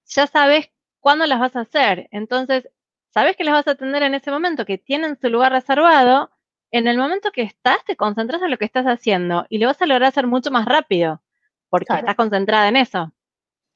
[0.06, 2.68] ya sabes cuándo las vas a hacer, entonces
[3.16, 6.30] sabes que las vas a atender en ese momento, que tienen su lugar reservado,
[6.70, 9.80] en el momento que estás, te concentras en lo que estás haciendo y lo vas
[9.80, 11.22] a lograr hacer mucho más rápido,
[11.70, 13.14] porque estás concentrada en eso.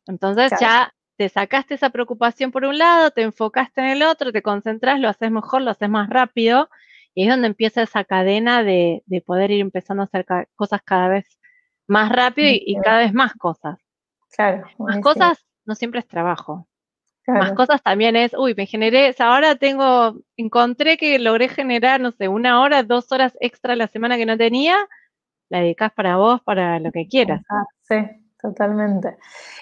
[0.07, 4.43] Entonces ya te sacaste esa preocupación por un lado, te enfocaste en el otro, te
[4.43, 6.69] concentras, lo haces mejor, lo haces más rápido,
[7.15, 11.41] y es donde empieza esa cadena de, poder ir empezando a hacer cosas cada vez
[11.87, 13.79] más rápido y, cada vez más cosas.
[14.37, 14.67] Claro.
[14.79, 16.69] Más cosas no siempre es trabajo.
[17.33, 22.29] Más cosas también es, uy, me generé, ahora tengo, encontré que logré generar, no sé,
[22.29, 24.77] una hora, dos horas extra la semana que no tenía,
[25.49, 27.43] la dedicas para vos, para lo que quieras.
[27.83, 27.97] sí,
[28.41, 29.17] totalmente.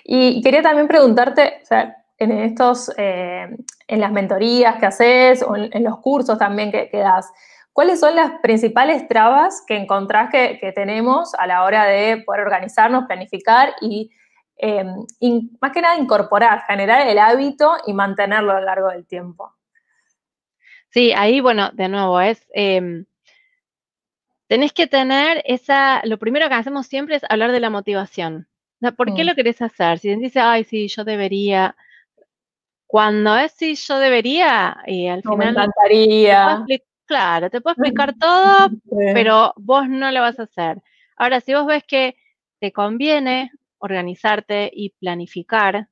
[0.05, 3.49] Y quería también preguntarte, o sea, en estos, eh,
[3.87, 7.33] en las mentorías que haces o en, los cursos también que, que, das,
[7.73, 12.43] ¿cuáles son las principales trabas que encontrás que, que tenemos a la hora de poder
[12.43, 14.11] organizarnos, planificar y
[14.59, 14.85] eh,
[15.61, 19.55] más que nada incorporar, generar el hábito y mantenerlo a lo largo del tiempo.
[20.91, 23.05] Sí, ahí, bueno, de nuevo, es, em,
[24.49, 28.49] tenés que tener esa, lo primero que hacemos siempre es hablar de la motivación.
[28.97, 29.27] ¿Por qué mm.
[29.27, 29.99] lo querés hacer?
[29.99, 31.77] Si dice, ay, sí, yo debería,
[32.87, 35.39] cuando es sí, yo debería, y al final...
[35.39, 36.65] Me encantaría.
[37.05, 38.71] claro, te puedo explicar todo,
[39.15, 40.83] pero vos no lo vas a hacer.
[41.17, 42.17] Ahora, si vos ves que
[42.61, 45.89] te conviene organizarte y planificar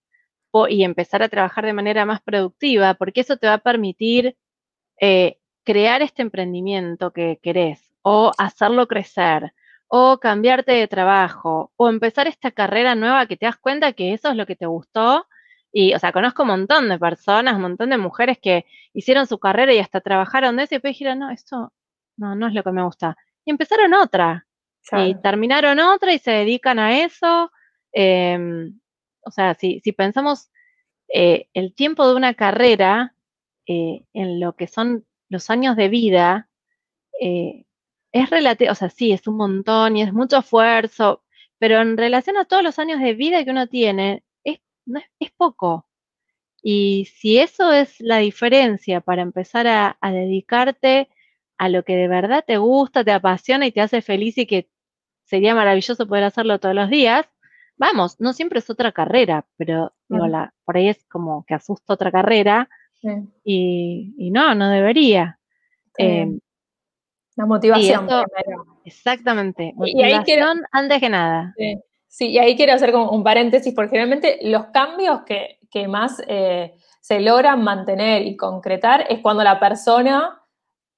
[0.68, 4.36] y empezar a trabajar de manera más productiva, porque eso te va a permitir
[5.00, 9.52] eh, crear este emprendimiento que querés o hacerlo crecer
[9.88, 14.30] o cambiarte de trabajo o empezar esta carrera nueva que te das cuenta que eso
[14.30, 15.26] es lo que te gustó.
[15.72, 18.64] Y, o sea, conozco un montón de personas, un montón de mujeres que
[18.94, 21.72] hicieron su carrera y hasta trabajaron de eso y después dijeron, no, esto
[22.16, 23.16] no, no es lo que me gusta.
[23.44, 24.46] Y empezaron otra.
[24.92, 27.50] Y terminaron otra y se dedican a eso
[27.98, 28.78] Em,
[29.22, 30.50] o sea, si, pensamos
[31.08, 33.14] eh, el tiempo de una carrera
[33.66, 36.50] eh, en lo que son los años de vida,
[37.20, 37.64] eh,
[38.12, 41.24] es relativo, o sea, sí, es un montón y es mucho esfuerzo,
[41.58, 44.60] pero en relación a todos los años de vida que uno tiene, es,
[45.36, 45.88] poco.
[46.62, 51.08] Y si eso es la diferencia para empezar a dedicarte
[51.58, 54.70] a lo que de verdad te gusta, te apasiona y te hace feliz y que
[55.24, 57.26] sería maravilloso poder hacerlo todos los días,
[57.76, 61.94] vamos, no siempre es otra carrera, pero digo, la, por ahí es como que asusta
[61.94, 62.68] otra carrera
[63.44, 65.38] y, no, no debería.
[65.98, 66.40] Em,
[67.36, 68.08] la motivación.
[68.84, 71.54] exactamente, motivación antes que nada.
[72.08, 72.30] Sí.
[72.30, 75.58] y ahí quiero hacer como un paréntesis, porque generalmente los cambios que,
[75.88, 80.40] más eh, se logran mantener y concretar es cuando la persona,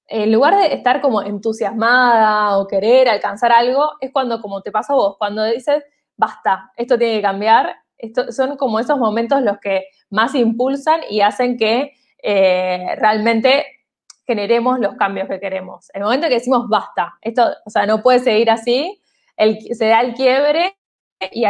[0.07, 4.93] en lugar de estar como entusiasmada o querer alcanzar algo, es cuando, como te pasa
[4.93, 5.83] a vos, cuando dices,
[6.19, 7.75] basta, esto tiene que cambiar.
[7.97, 13.65] Esto, son como esos momentos los que más impulsan y hacen que eh, realmente
[14.27, 15.89] generemos los cambios que queremos.
[15.95, 19.01] El momento que decimos basta, esto, o sea, no puede seguir así,
[19.73, 20.77] se da el quiebre
[21.33, 21.45] y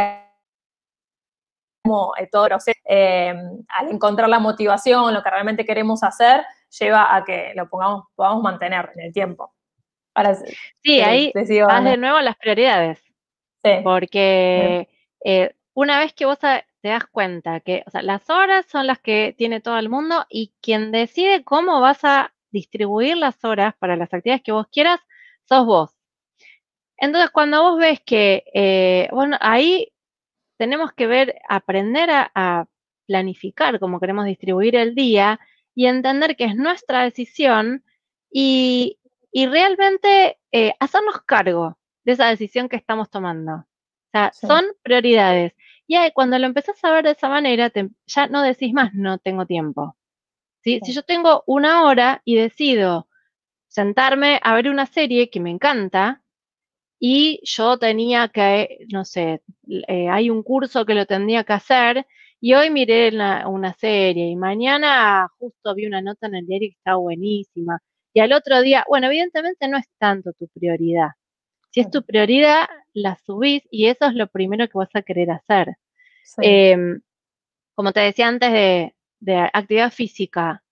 [1.83, 2.47] como todo
[2.85, 3.33] eh,
[3.67, 6.45] al encontrar la motivación, lo que realmente queremos hacer,
[6.79, 9.53] lleva a que lo pongamos, podamos mantener en el tiempo.
[10.83, 13.08] sí, ahí vas de nuevo a las prioridades.
[13.83, 14.87] Porque
[15.23, 19.61] eh, una vez que vos te das cuenta que las horas son las que tiene
[19.61, 24.43] todo el mundo y quien decide cómo vas a distribuir las horas para las actividades
[24.43, 24.99] que vos quieras,
[25.45, 25.95] sos vos.
[26.97, 29.93] Entonces, cuando vos ves que, eh, bueno, ahí
[30.57, 32.67] tenemos que ver, aprender a,
[33.07, 35.39] planificar cómo queremos distribuir el día
[35.73, 37.83] y entender que es nuestra decisión
[38.31, 38.99] y,
[39.33, 43.53] realmente eh, hacernos cargo de esa decisión que estamos tomando.
[43.53, 45.53] O sea, son prioridades.
[45.87, 47.71] Y cuando lo empezás a ver de esa manera,
[48.07, 49.97] ya no decís más, no tengo tiempo.
[50.63, 53.07] Si yo tengo una hora y decido
[53.67, 56.23] sentarme a ver una serie que me encanta
[56.99, 59.41] y yo tenía que, no sé,
[59.87, 62.07] eh, hay un curso que lo tendría que hacer
[62.41, 63.11] y hoy miré
[63.47, 67.79] una serie y mañana justo vi una nota en el diario que está buenísima
[68.13, 71.09] y al otro día, bueno, evidentemente no es tanto tu prioridad.
[71.71, 75.31] Si es tu prioridad, la subís y eso es lo primero que vas a querer
[75.31, 75.77] hacer.
[76.41, 77.01] Em,
[77.75, 78.93] como te decía antes de,
[79.53, 80.63] actividad física,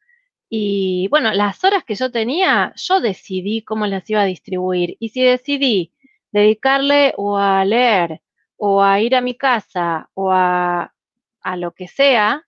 [0.50, 4.96] Y bueno, las horas que yo tenía, yo decidí cómo las iba a distribuir.
[5.00, 5.94] Y si decidí
[6.32, 8.22] dedicarle o a leer,
[8.58, 10.94] o a ir a mi casa, o a,
[11.42, 12.48] a lo que sea,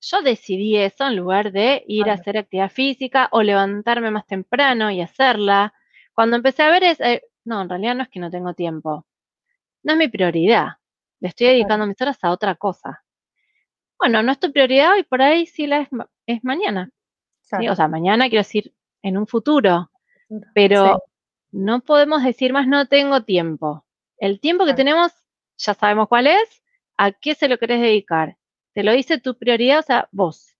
[0.00, 4.90] yo decidí eso en lugar de ir a hacer actividad física o levantarme más temprano
[4.90, 5.74] y hacerla.
[6.12, 9.06] Cuando empecé a ver es, eh, no, en realidad no es que no tengo tiempo.
[9.82, 10.78] No es mi prioridad.
[11.20, 13.04] Le estoy dedicando mis horas a otra cosa.
[13.98, 15.88] Bueno, no es tu prioridad y por ahí sí la es,
[16.26, 16.90] es mañana.
[17.70, 19.90] O sea, mañana quiero decir en un futuro.
[20.54, 21.02] Pero
[21.50, 23.84] no podemos decir más no tengo tiempo.
[24.16, 25.12] El tiempo que tenemos,
[25.58, 26.62] ya sabemos cuál es,
[26.96, 28.38] a qué se lo querés dedicar.
[28.72, 30.56] Te lo dice tu prioridad, o sea, vos.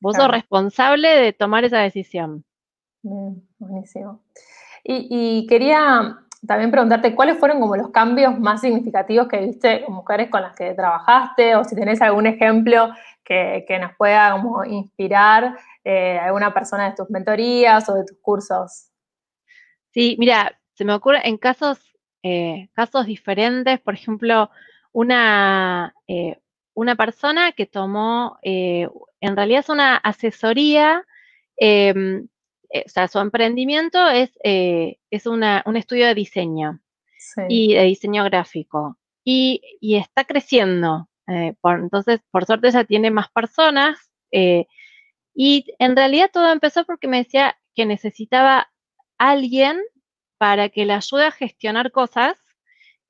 [0.00, 2.44] Vos sos responsable de tomar esa decisión.
[3.02, 4.22] buenísimo.
[4.84, 10.30] Y, quería también preguntarte cuáles fueron como los cambios más significativos que viste con mujeres
[10.30, 12.90] con las que trabajaste o si tenés algún ejemplo
[13.24, 18.90] que, nos pueda como inspirar eh, alguna persona de tus mentorías o de tus cursos.
[19.90, 24.50] Sí, mira, se me ocurre en casos, eh, casos diferentes, por ejemplo,
[24.92, 26.38] una, eh,
[26.74, 31.04] una persona que tomó, en realidad es una asesoría
[31.56, 32.28] em,
[32.72, 36.80] o sea, su emprendimiento es, eh, es un estudio de diseño
[37.48, 38.98] y de diseño gráfico.
[39.24, 39.60] Y,
[39.96, 41.08] está creciendo.
[41.26, 43.98] Eh, entonces, por suerte ya tiene más personas.
[45.34, 48.68] y en realidad todo empezó porque me decía que necesitaba
[49.18, 49.78] alguien
[50.38, 52.38] para que le ayude a gestionar cosas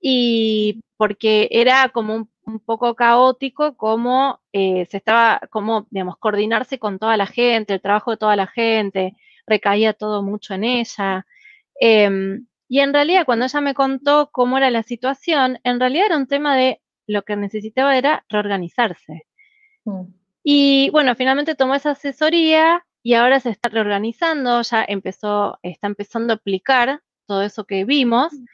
[0.01, 6.99] y porque era como un, un poco caótico como se estaba, como, digamos, coordinarse con
[6.99, 9.15] toda la gente, el trabajo de toda la gente,
[9.47, 11.27] recaía todo mucho en ella.
[11.81, 16.17] Em, y en realidad, cuando ella me contó cómo era la situación, en realidad era
[16.17, 19.27] un tema de lo que necesitaba era reorganizarse.
[19.85, 20.03] Mm.
[20.43, 26.33] Y bueno, finalmente tomó esa asesoría y ahora se está reorganizando, ya empezó, está empezando
[26.33, 28.33] a aplicar todo eso que vimos.
[28.33, 28.45] Mm.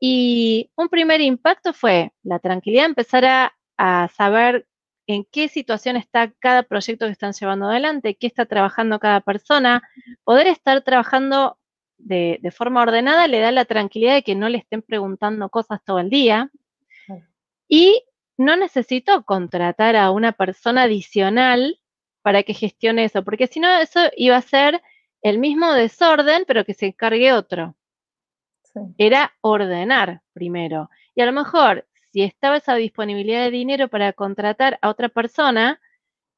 [0.00, 4.66] Y un primer impacto fue la tranquilidad, empezar a, a saber
[5.08, 9.82] en qué situación está cada proyecto que están llevando adelante, qué está trabajando cada persona.
[10.22, 11.58] Poder estar trabajando
[11.96, 15.98] de, forma ordenada le da la tranquilidad de que no le estén preguntando cosas todo
[15.98, 16.50] el día.
[17.68, 18.04] Y
[18.36, 21.80] no necesito contratar a una persona adicional
[22.20, 24.82] para que gestione eso, porque si no, eso iba a ser
[25.22, 27.76] el mismo desorden, pero que se encargue otro.
[28.98, 30.90] Era ordenar primero.
[31.14, 31.87] Y a lo mejor
[32.18, 35.80] si estaba esa disponibilidad de dinero para contratar a otra persona,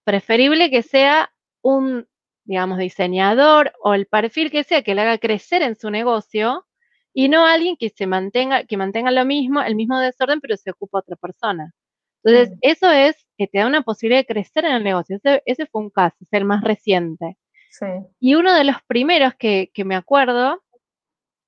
[0.04, 2.06] preferible que sea un,
[2.44, 6.66] digamos, diseñador o el perfil que sea que le haga crecer en su negocio
[7.14, 10.70] y no alguien que se mantenga, que mantenga lo mismo, el mismo desorden, pero se
[10.70, 11.72] ocupa otra persona.
[12.24, 15.18] Entonces, eso es que te da una posibilidad de crecer en el negocio.
[15.46, 17.38] Ese, fue un caso, es el más reciente.
[18.20, 20.62] Y uno de los primeros que, me acuerdo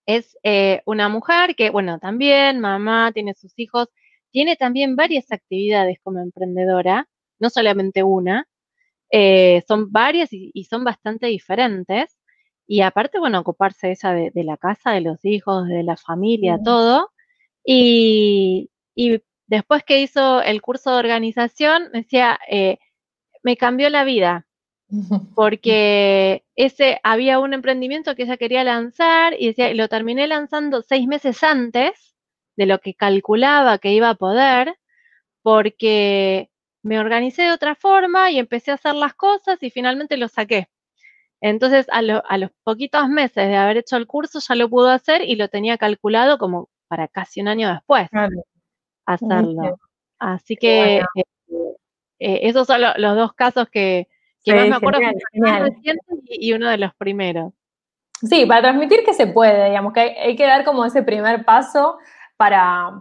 [0.07, 3.89] es eh, una mujer que, bueno, también mamá, tiene sus hijos,
[4.33, 7.09] tiene también varias actividades como emprendedora,
[7.39, 8.49] no solamente una,
[9.11, 12.19] eh, son varias y, son bastante diferentes.
[12.67, 17.11] Y aparte, bueno, ocuparse ella de, la casa, de los hijos, de la familia, todo.
[17.65, 18.71] Y,
[19.47, 22.79] después que hizo el curso de organización, decía, eh,
[23.43, 24.47] me cambió la vida,
[25.35, 31.07] porque ese había un emprendimiento que ella quería lanzar y decía, lo terminé lanzando seis
[31.07, 32.12] meses antes
[32.57, 34.77] de lo que calculaba que iba a poder,
[35.43, 36.51] porque
[36.83, 40.69] me organicé de otra forma y empecé a hacer las cosas y finalmente lo saqué.
[41.41, 45.35] Entonces, a, los poquitos meses de haber hecho el curso, ya lo pudo hacer y
[45.35, 48.09] lo tenía calculado como para casi un año después
[49.07, 49.79] hacerlo.
[50.19, 51.05] Así que eh,
[52.21, 54.07] eh, esos son los dos casos que,
[54.47, 55.01] más me acuerdo
[56.27, 57.53] y, uno de los primeros.
[58.21, 61.99] Sí, para transmitir que se puede, digamos, que hay que dar como ese primer paso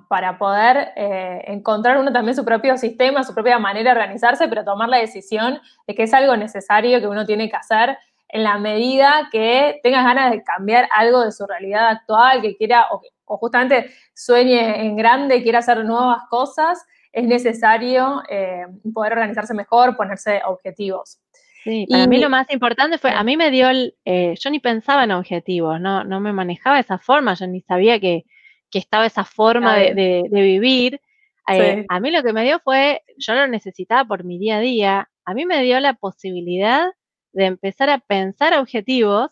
[0.07, 4.63] para, poder eh, encontrar uno también su propio sistema, su propia manera de organizarse, pero
[4.63, 7.97] tomar la decisión de que es algo necesario que uno tiene que hacer
[8.29, 12.85] en la medida que tengas ganas de cambiar algo de su realidad actual, que quiera
[12.91, 13.01] o,
[13.37, 20.41] justamente sueñe en grande, quiera hacer nuevas cosas, es necesario eh, poder organizarse mejor, ponerse
[20.45, 21.19] objetivos.
[21.63, 24.59] Sí, para mí lo más importante fue, a mí me dio, el, eh, yo ni
[24.59, 28.25] pensaba en objetivos, no, no me manejaba de esa forma, yo ni sabía que,
[28.71, 31.01] que estaba esa forma de, vivir.
[31.47, 34.61] Eh, a mí lo que me dio fue, yo lo necesitaba por mi día a
[34.61, 36.87] día, a mí me dio la posibilidad
[37.33, 39.29] de empezar a pensar objetivos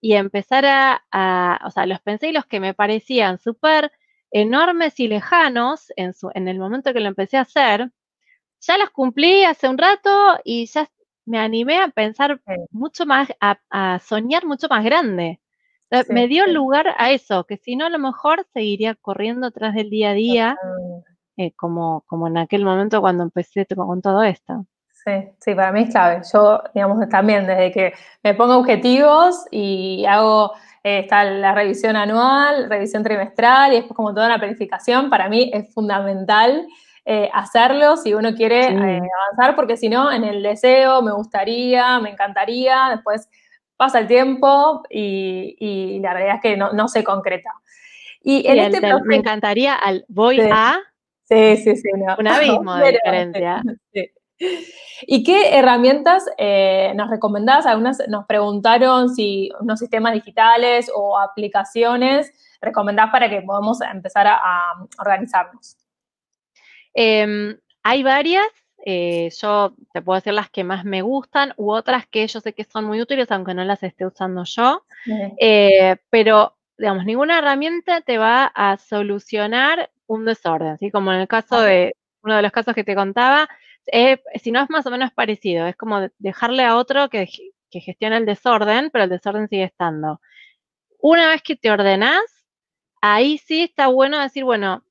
[0.00, 3.92] y empezar a, o sea, los pensé y los que me parecían súper
[4.30, 7.90] enormes y lejanos en, su, en el momento que lo empecé a hacer,
[8.60, 10.10] ya los cumplí hace un rato
[10.44, 10.90] y ya
[11.24, 12.40] me animé a pensar
[12.70, 15.40] mucho más, a, soñar mucho más grande.
[16.08, 19.90] Me dio lugar a eso, que si no a lo mejor seguiría corriendo atrás del
[19.90, 20.56] día a día,
[21.36, 24.66] eh, como, como en aquel momento cuando empecé con todo esto.
[25.04, 26.22] Sí, sí, para mí es clave.
[26.32, 30.52] Yo, digamos, también desde que me pongo objetivos y hago,
[30.84, 35.50] eh, está la revisión anual, revisión trimestral y después como toda una planificación, para mí
[35.52, 36.66] es fundamental
[37.04, 41.98] eh, hacerlo si uno quiere eh, avanzar, porque si no, en el deseo, me gustaría,
[41.98, 43.28] me encantaría, después
[43.82, 47.50] pasa el tiempo y, la realidad es que no, se concreta.
[48.22, 50.78] Y en este me encantaría al voy a...
[51.24, 51.88] Sí, sí, sí.
[52.16, 53.62] Un abismo de diferencia.
[55.02, 57.66] ¿Y qué herramientas eh, nos recomendás?
[57.66, 62.30] Algunas nos preguntaron si unos sistemas digitales o aplicaciones
[62.60, 65.76] recomendás para que podamos empezar a organizarnos.
[66.94, 68.46] Em, hay varias,
[68.84, 72.52] eh, yo te puedo decir las que más me gustan u otras que yo sé
[72.52, 74.84] que son muy útiles aunque no las esté usando yo,
[75.38, 81.28] eh, pero digamos, ninguna herramienta te va a solucionar un desorden, así como en el
[81.28, 83.48] caso de uno de los casos que te contaba,
[84.34, 87.28] si no es más o menos parecido, es como dejarle a otro que,
[87.70, 90.20] que gestione el desorden, pero el desorden sigue estando.
[90.98, 92.22] Una vez que te ordenás,
[93.00, 94.84] ahí sí está bueno decir, bueno,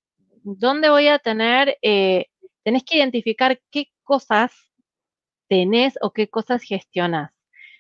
[0.44, 1.78] ¿dónde voy a tener?
[1.82, 2.26] Eh,
[2.64, 4.52] tenés que identificar qué cosas
[5.48, 7.32] tenés o qué cosas gestionas.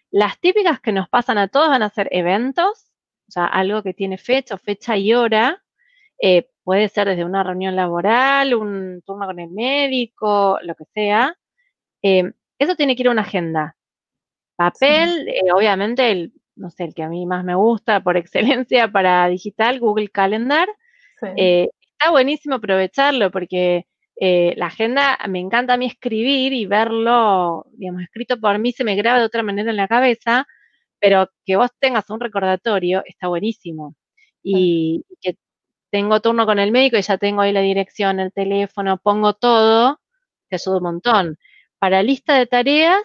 [0.09, 2.91] Las típicas que nos pasan a todos van a ser eventos,
[3.29, 5.63] o sea, algo que tiene fecha, fecha y hora.
[6.21, 11.37] Eh, puede ser desde una reunión laboral, un turno con el médico, lo que sea.
[12.03, 13.77] Eh, eso tiene que ir a una agenda.
[14.55, 19.27] Papel, obviamente, el, no sé, el que a mí más me gusta por excelencia para
[19.27, 20.67] digital, Google Calendar.
[21.35, 21.69] Sí
[22.01, 23.85] está buenísimo aprovecharlo porque
[24.19, 28.83] eh, la agenda me encanta a mí escribir y verlo, digamos, escrito por mí se
[28.83, 30.47] me graba de otra manera en la cabeza,
[30.99, 33.95] pero que vos tengas un recordatorio está buenísimo.
[34.43, 35.37] Y que
[35.91, 39.99] tengo turno con el médico y ya tengo ahí la dirección, el teléfono, pongo todo,
[40.49, 41.37] te ayuda un montón.
[41.79, 43.03] Para lista de tareas,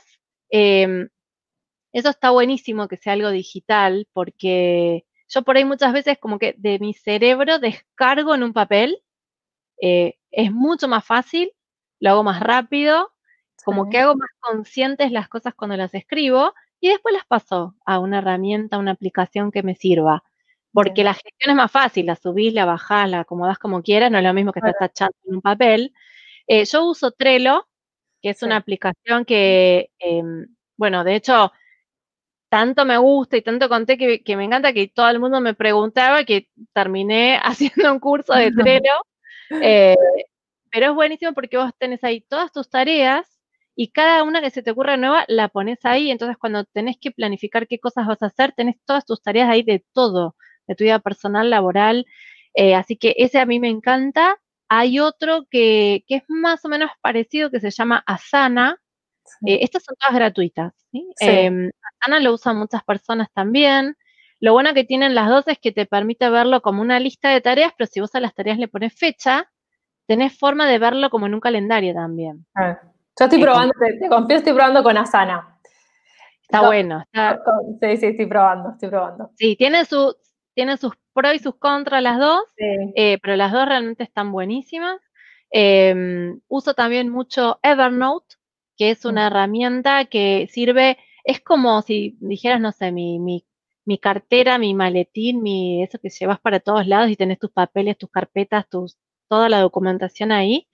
[0.51, 1.09] em,
[1.93, 6.55] eso está buenísimo que sea algo digital porque yo por ahí muchas veces como que
[6.59, 8.99] de mi cerebro descargo en un papel,
[9.83, 11.51] eh, es mucho más fácil,
[11.99, 13.11] lo hago más rápido,
[13.65, 17.99] como que hago más conscientes las cosas cuando las escribo y después las paso a
[17.99, 20.23] una herramienta, a una aplicación que me sirva.
[20.73, 24.19] Porque la gestión es más fácil, la subís, la bajás, la acomodás como quieras, no
[24.19, 25.95] es lo mismo que estar tachando en un papel.
[26.47, 27.67] Eh, yo uso Trello,
[28.23, 31.51] que es una aplicación que, em, bueno, de hecho,
[32.51, 36.25] tanto me gusta y tanto conté que, me encanta que todo el mundo me preguntaba
[36.25, 37.39] que terminé
[37.89, 38.93] haciendo un curso de Trello.
[39.63, 39.97] Eh,
[40.71, 43.27] pero es buenísimo porque vos tenés ahí todas tus tareas
[43.75, 46.11] y cada una que se te ocurra nueva la pones ahí.
[46.11, 49.63] Entonces, cuando tenés que planificar qué cosas vas a hacer, tenés todas tus tareas ahí
[49.63, 50.35] de todo,
[50.67, 52.07] de tu vida personal, laboral.
[52.55, 54.39] Eh, así que ese a mí me encanta.
[54.69, 58.81] Hay otro que, que, es más o menos parecido que se llama Asana.
[59.47, 60.73] Eh, estas son todas gratuitas.
[60.91, 61.07] ¿sí?
[61.21, 61.71] Em,
[62.01, 63.97] Ana lo usan muchas personas también.
[64.41, 67.41] Lo bueno que tienen las dos es que te permite verlo como una lista de
[67.41, 69.51] tareas, pero si vos a las tareas le pones fecha,
[70.07, 72.47] tenés forma de verlo como en un calendario también.
[72.55, 72.79] Ah,
[73.19, 75.59] yo estoy probando, te, confío, estoy probando con Asana.
[76.43, 77.03] Está bueno.
[77.81, 79.31] sí, sí, estoy probando, estoy probando.
[79.37, 80.15] Sí, tiene, su,
[80.55, 85.01] tiene sus pros y sus contras las dos, eh, pero las dos realmente están buenísimas.
[85.51, 88.37] Em, uso también mucho Evernote,
[88.77, 93.45] que es una herramienta que sirve es como si dijeras, no sé, mi, mi,
[93.87, 97.97] mi cartera, mi maletín, mi, eso que llevas para todos lados y tenés tus papeles,
[97.97, 100.69] tus carpetas, tus, toda la documentación ahí.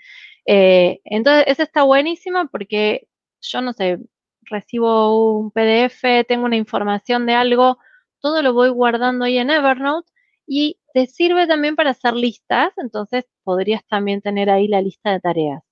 [0.46, 3.06] Eh, entonces, eso está buenísimo porque
[3.40, 3.98] yo, no sé,
[4.42, 7.78] recibo un PDF, tengo una información de algo,
[8.20, 10.10] todo lo voy guardando ahí en Evernote
[10.46, 15.20] y te sirve también para hacer listas, entonces podrías también tener ahí la lista de
[15.20, 15.62] tareas.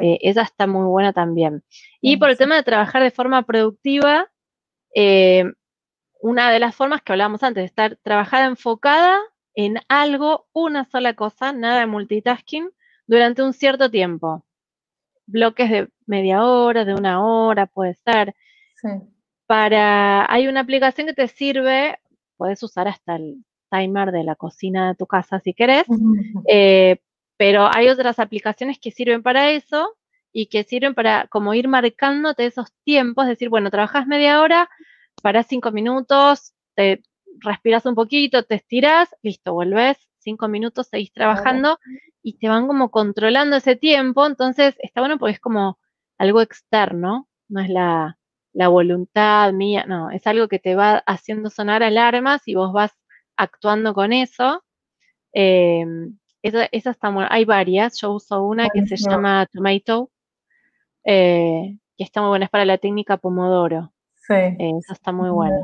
[0.00, 1.64] Eh, esa está muy buena también.
[2.00, 4.30] Y por el tema de trabajar de forma productiva,
[4.94, 5.44] eh,
[6.22, 9.18] una de las formas que hablábamos antes, de estar trabajada enfocada
[9.54, 12.70] en algo, una sola cosa, nada de multitasking,
[13.06, 14.44] durante un cierto tiempo.
[15.26, 18.34] Bloques de media hora, de una hora, puede ser.
[19.46, 21.98] Para, hay una aplicación que te sirve,
[22.36, 25.84] puedes usar hasta el timer de la cocina de tu casa si querés,
[27.36, 29.96] pero hay otras aplicaciones que sirven para eso
[30.32, 34.68] y que sirven para como ir marcándote esos tiempos, decir, bueno, trabajas media hora,
[35.22, 37.02] para cinco minutos, te
[37.40, 41.78] respiras un poquito, te estiras, listo, vuelves cinco minutos, seguís trabajando
[42.22, 45.78] y te van como controlando ese tiempo, entonces está bueno porque es como
[46.18, 48.18] algo externo, no es la,
[48.52, 52.92] la voluntad mía, no, es algo que te va haciendo sonar alarmas y vos vas
[53.36, 54.62] actuando con eso.
[55.32, 55.86] Eh,
[56.42, 60.10] esa, está muy, hay varias, yo uso una que se llama Tomato,
[61.04, 63.92] eh, que está muy buena, es para la técnica Pomodoro.
[64.30, 64.36] Sí.
[64.36, 65.56] Eh, esa está muy buena.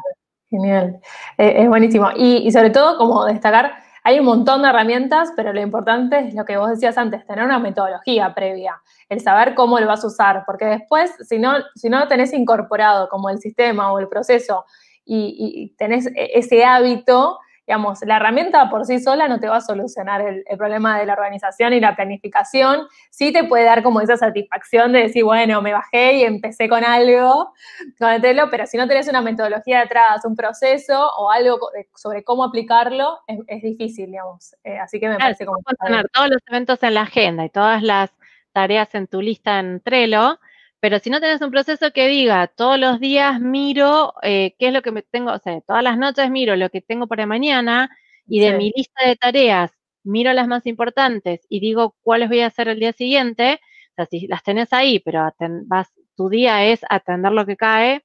[0.51, 1.01] Genial,
[1.39, 2.09] es buenísimo.
[2.17, 6.35] Y, y sobre todo, como destacar, hay un montón de herramientas, pero lo importante es
[6.35, 10.07] lo que vos decías antes, tener una metodología previa, el saber cómo lo vas a
[10.07, 14.09] usar, porque después, si no, si no lo tenés incorporado como el sistema o el
[14.09, 14.65] proceso
[15.05, 19.57] y, y tenés e, ese hábito, digamos, la herramienta por sí sola no te va
[19.57, 22.87] a solucionar el, problema de la organización y la planificación.
[23.11, 26.85] Sí te puede dar como esa satisfacción de decir, bueno, me bajé y empecé con
[26.85, 27.53] algo,
[27.99, 31.59] con pero si no tenés una metodología detrás, un proceso o algo
[31.95, 34.55] sobre cómo aplicarlo, es, difícil, digamos.
[34.63, 35.59] Eh, así que me parece como...
[35.85, 38.11] tener todos los eventos en la agenda y todas las
[38.53, 40.39] tareas en tu lista en Trello,
[40.81, 44.73] pero si no tenés un proceso que diga, todos los días miro eh, qué es
[44.75, 47.91] lo que me tengo, o sea, todas las noches miro lo que tengo para mañana
[48.29, 49.73] y de mi lista de tareas
[50.05, 53.61] miro las más importantes y digo cuáles voy a hacer el día siguiente,
[53.93, 55.29] o sea, si las tenés ahí, pero
[55.67, 58.05] vas, tu día es atender lo que cae,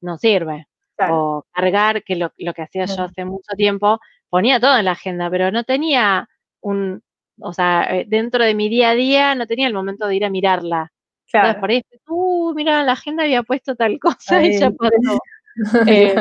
[0.00, 0.66] no sirve.
[1.10, 4.00] O cargar, que lo, lo que hacía yo hace mucho tiempo,
[4.30, 6.28] ponía todo en la agenda, pero no tenía
[6.60, 7.02] un,
[7.40, 10.24] o sea, eh, dentro de mi día a día no tenía el momento de ir
[10.24, 10.92] a mirarla.
[11.30, 11.60] Claro.
[11.60, 15.18] por ahí, uh, mira, la agenda había puesto tal cosa y ya pasó.
[15.88, 16.14] Eh,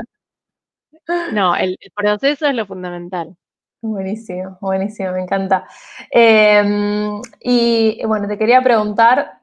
[1.31, 3.37] no, el, proceso es lo fundamental.
[3.83, 5.67] Buenísimo, buenísimo, me encanta.
[6.09, 9.33] Em, y bueno, te quería preguntar,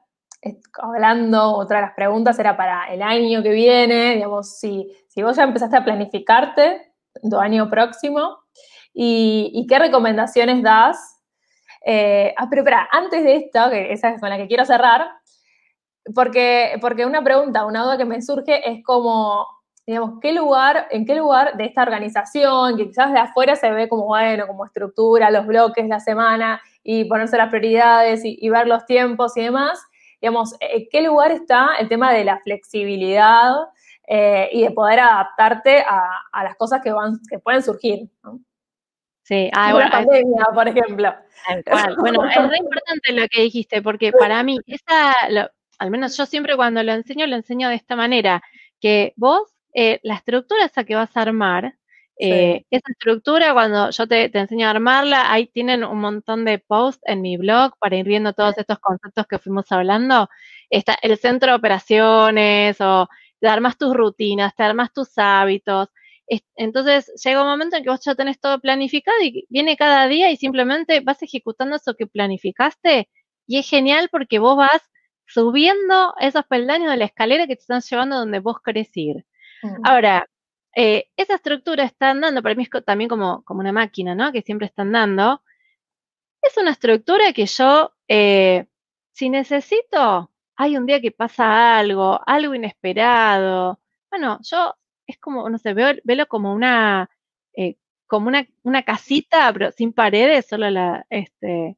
[0.73, 5.37] hablando, otra de las preguntas era para el año que viene, digamos, si, si vos
[5.37, 6.91] ya empezaste a planificarte
[7.29, 8.39] tu año próximo,
[8.95, 11.21] y, qué recomendaciones das.
[11.85, 15.07] Eh, ah, pero espera, antes de esto, que esa es con la que quiero cerrar,
[16.13, 19.47] porque, porque una pregunta, una duda que me surge es como,
[19.87, 23.89] digamos, ¿qué lugar, en qué lugar de esta organización, que quizás de afuera se ve
[23.89, 28.85] como, bueno, como estructura, los bloques, la semana, y ponerse las prioridades y, ver los
[28.85, 29.83] tiempos y demás,
[30.21, 33.53] digamos, ¿en qué lugar está el tema de la flexibilidad
[34.07, 38.07] eh, y de poder adaptarte a, las cosas que, van, que pueden surgir?
[39.23, 41.11] Sí, ah, bueno, pandemia, por ejemplo.
[41.97, 45.13] Bueno, es muy importante lo que dijiste, porque para mí, esa,
[45.79, 48.43] al menos yo siempre cuando lo enseño, lo enseño de esta manera,
[48.79, 51.75] que vos, eh, la estructura esa que vas a armar,
[52.17, 57.01] eh, esa estructura, cuando yo te, enseño a armarla, ahí tienen un montón de posts
[57.05, 60.29] en mi blog para ir viendo todos estos conceptos que fuimos hablando.
[60.69, 63.07] Está el centro de operaciones o
[63.39, 65.89] te armas tus rutinas, te armas tus hábitos.
[66.55, 70.31] Entonces llega un momento en que vos ya tenés todo planificado y viene cada día
[70.31, 73.09] y simplemente vas ejecutando eso que planificaste
[73.47, 74.81] y es genial porque vos vas
[75.27, 79.25] subiendo esos peldaños de la escalera que te están llevando donde vos querés ir.
[79.63, 79.81] Mm.
[79.83, 80.29] Ahora,
[80.75, 84.31] eh, esa estructura está andando, para mí es también como, como una máquina, ¿no?
[84.31, 85.41] Que siempre está andando.
[86.41, 88.67] Es una estructura que yo, eh,
[89.13, 93.79] si necesito, hay un día que pasa algo, algo inesperado.
[94.09, 94.75] Bueno, yo
[95.07, 97.09] es como, no sé, veo, velo como una,
[97.53, 101.77] eh, como una, una, casita, pero sin paredes, solo la, este,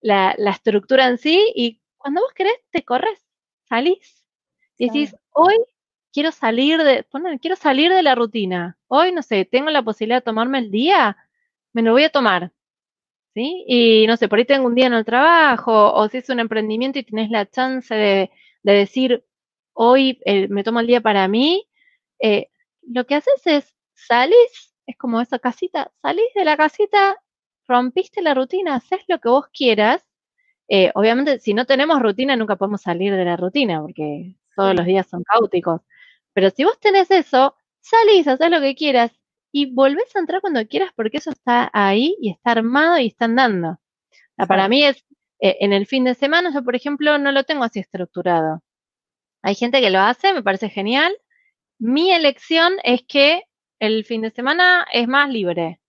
[0.00, 3.18] la, la estructura en sí, y cuando vos querés, te corres,
[3.68, 4.24] salís.
[4.78, 5.56] Y decís, hoy
[6.12, 7.06] quiero salir de,
[7.40, 8.78] quiero salir de la rutina.
[8.86, 11.16] Hoy, no sé, tengo la posibilidad de tomarme el día,
[11.72, 12.52] me lo voy a tomar.
[13.34, 13.64] ¿Sí?
[13.68, 16.40] Y no sé, por ahí tengo un día en el trabajo, o si es un
[16.40, 18.30] emprendimiento y tenés la chance de,
[18.62, 19.24] decir,
[19.74, 21.68] hoy eh, me tomo el día para mí,
[22.20, 22.50] eh,
[22.82, 27.22] lo que haces es salís, es como esa casita, salís de la casita,
[27.68, 30.07] rompiste la rutina, haces lo que vos quieras
[30.68, 34.86] eh, obviamente, si no tenemos rutina, nunca podemos salir de la rutina, porque todos los
[34.86, 35.80] días son caóticos.
[36.34, 39.12] Pero si vos tenés eso, salís, haces lo que quieras
[39.52, 43.24] y volvés a entrar cuando quieras porque eso está ahí y está armado y está
[43.26, 43.78] andando.
[44.48, 45.04] para mí es,
[45.40, 48.62] eh, en el fin de semana, yo por ejemplo no lo tengo así estructurado.
[49.42, 51.12] Hay gente que lo hace, me parece genial.
[51.78, 53.44] Mi elección es que
[53.80, 55.80] el fin de semana es más libre.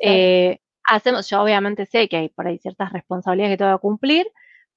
[0.00, 4.26] Eh, hacemos, yo obviamente sé que hay por ahí ciertas responsabilidades que tengo que cumplir,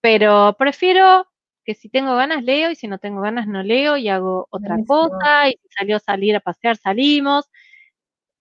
[0.01, 1.27] pero prefiero
[1.65, 4.77] que si tengo ganas leo y si no tengo ganas no leo y hago otra
[4.87, 7.45] cosa y si salió a salir a pasear salimos.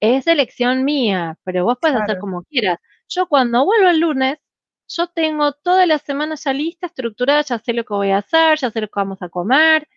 [0.00, 2.78] Es elección mía, pero vos puedes hacer como quieras.
[3.08, 4.38] Yo cuando vuelvo el lunes,
[4.88, 8.58] yo tengo toda la semana ya lista, estructurada, ya sé lo que voy a hacer,
[8.58, 9.88] ya sé lo que vamos a comer,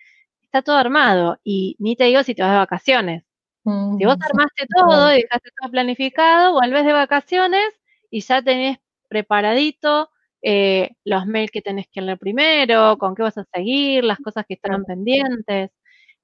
[0.42, 1.40] está todo armado.
[1.44, 3.29] Y ni te digo si te vas de vacaciones.
[3.64, 7.68] Si vos armaste todo y dejaste todo planificado, vuelves de vacaciones
[8.10, 10.10] y ya tenés preparadito
[10.42, 14.46] eh, los mails que tenés que leer primero, con qué vas a seguir, las cosas
[14.48, 15.72] que están pendientes.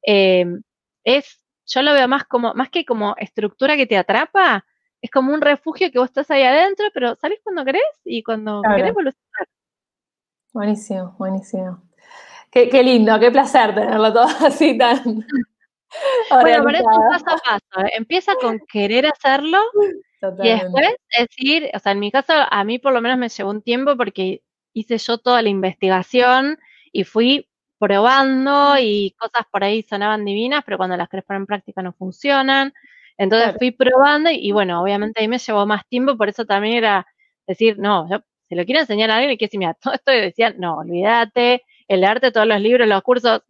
[0.03, 0.45] eh,
[1.03, 4.65] es, yo lo veo más como, más que como estructura que te atrapa,
[5.01, 8.61] es como un refugio que vos estás ahí adentro, pero salís cuando querés y cuando
[8.75, 9.45] querés volvés a
[10.53, 11.81] Buenísimo, buenísimo.
[12.49, 15.25] Qué, qué, lindo, qué placer tenerlo todo así tan.
[16.29, 17.85] Bueno, pero es un paso a paso.
[17.85, 17.91] ¿eh?
[17.95, 19.59] Empieza con querer hacerlo
[20.43, 23.51] y después decir, o sea, en mi caso, a mí por lo menos me llevó
[23.51, 24.41] un tiempo porque
[24.73, 26.57] hice yo toda la investigación
[26.91, 27.47] y fui
[27.79, 31.93] probando y cosas por ahí sonaban divinas, pero cuando las querés poner en práctica no
[31.93, 32.73] funcionan.
[33.17, 37.07] Entonces fui probando y, bueno, obviamente ahí me llevó más tiempo, por eso también era
[37.47, 40.11] decir, no, yo se lo quiero enseñar a alguien y que si mira, todo esto
[40.11, 43.41] decía, no, olvídate, el arte, todos los libros, los cursos,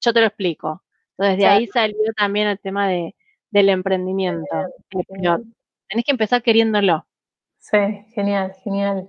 [0.00, 0.82] yo te lo explico.
[1.20, 3.14] Entonces de ahí salió también el tema de,
[3.50, 4.46] del emprendimiento.
[4.88, 5.40] Pero
[5.86, 7.04] tenés que empezar queriéndolo.
[7.58, 7.76] Sí,
[8.14, 9.06] genial, genial.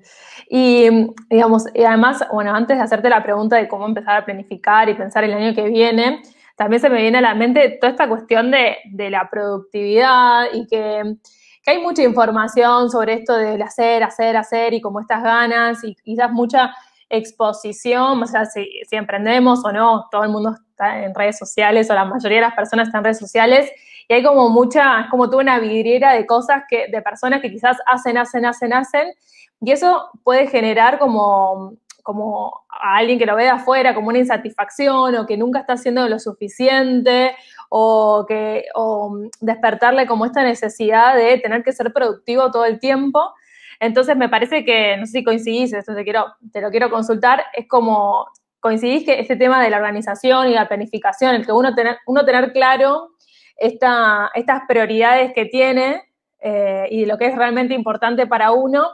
[0.50, 0.90] Y
[1.30, 4.94] digamos, y además, bueno, antes de hacerte la pregunta de cómo empezar a planificar y
[4.94, 6.22] pensar el año que viene,
[6.58, 10.68] también se me viene a la mente toda esta cuestión de, de la productividad y
[10.68, 11.16] que,
[11.64, 15.96] que, hay mucha información sobre esto del hacer, hacer, hacer y como estas ganas y
[15.96, 16.76] quizás mucha
[17.10, 21.94] exposición, o sea, si, si emprendemos o no, todo el mundo en redes sociales o
[21.94, 23.72] la mayoría de las personas están en redes sociales
[24.08, 27.52] y hay como mucha, es como toda una vidriera de cosas que, de personas que
[27.52, 29.14] quizás hacen, hacen, hacen, hacen,
[29.62, 34.18] y eso puede generar como, como a alguien que lo ve de afuera como una
[34.18, 37.36] insatisfacción o que nunca está haciendo lo suficiente
[37.70, 43.34] o que o despertarle como esta necesidad de tener que ser productivo todo el tiempo.
[43.80, 47.44] Entonces me parece que, no sé si coincidís, esto te, quiero, te lo quiero consultar,
[47.54, 48.28] es como
[48.62, 52.24] coincidís que este tema de la organización y la planificación, el que uno tener, uno
[52.24, 53.10] tener claro
[53.58, 56.04] estas prioridades que tiene
[56.40, 58.88] eh, y lo que es realmente importante para uno,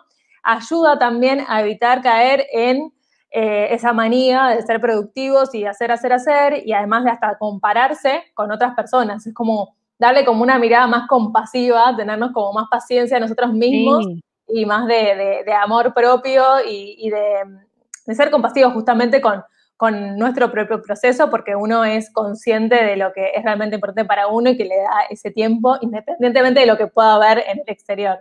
[0.43, 2.91] ayuda también a evitar caer en
[3.30, 8.24] eh, esa manía de ser productivos y hacer, hacer, hacer, y además de hasta compararse
[8.34, 9.28] con otras personas.
[9.28, 14.05] Es como darle como una mirada más compasiva, tenernos como más paciencia a nosotros mismos
[14.47, 19.43] y más de, amor propio y, de, ser compasivos justamente con,
[19.78, 24.28] con nuestro propio proceso porque uno es consciente de lo que es realmente importante para
[24.28, 27.63] uno y que le da ese tiempo independientemente de lo que pueda haber en el
[27.67, 28.17] exterior.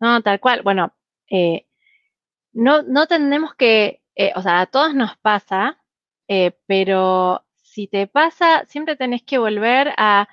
[0.00, 0.62] No, tal cual.
[0.62, 0.94] Bueno,
[1.30, 1.66] eh,
[2.52, 5.78] no, no tenemos que, eh, o sea, a todos nos pasa,
[6.28, 10.28] eh, pero si te pasa, siempre tenés que volver a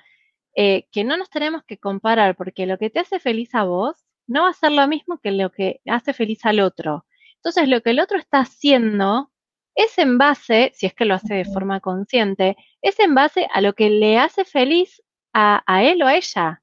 [0.54, 4.44] que no nos tenemos que comparar porque lo que te hace feliz a vos no
[4.44, 7.04] va a ser lo mismo que lo que hace feliz al otro.
[7.34, 9.30] Entonces, lo que el otro está haciendo
[9.76, 13.60] es en base, si es que lo hace de forma consciente, es en base a
[13.60, 15.02] lo que le hace feliz
[15.34, 16.62] a, él o a ella.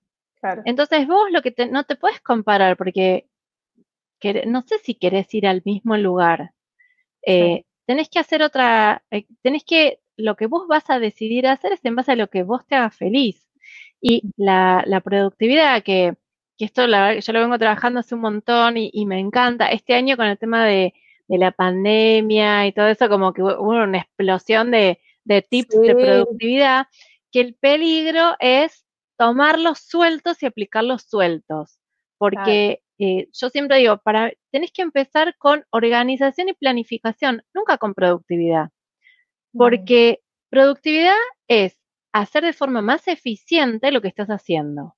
[0.65, 3.27] Entonces vos lo que no te puedes comparar porque
[4.47, 6.53] no sé si querés ir al mismo lugar.
[7.25, 11.73] Eh, tenés que hacer otra, eh, tenés que, lo que vos vas a decidir hacer
[11.73, 13.47] es en base a lo que vos te haga feliz.
[14.01, 16.15] Y la, productividad que,
[16.57, 19.67] que esto la, yo lo vengo trabajando hace un montón y me encanta.
[19.67, 20.93] Este año con el tema de,
[21.27, 24.99] de la pandemia y todo eso, como que hubo una explosión de,
[25.49, 26.87] tips de productividad,
[27.31, 28.85] que el peligro es
[29.17, 31.79] tomarlos sueltos y aplicarlos sueltos.
[32.17, 37.93] Porque eh, yo siempre digo, para, tenés que empezar con organización y planificación, nunca con
[37.93, 38.69] productividad.
[39.51, 41.15] Porque productividad
[41.47, 41.77] es
[42.11, 44.95] hacer de forma más eficiente lo que estás haciendo.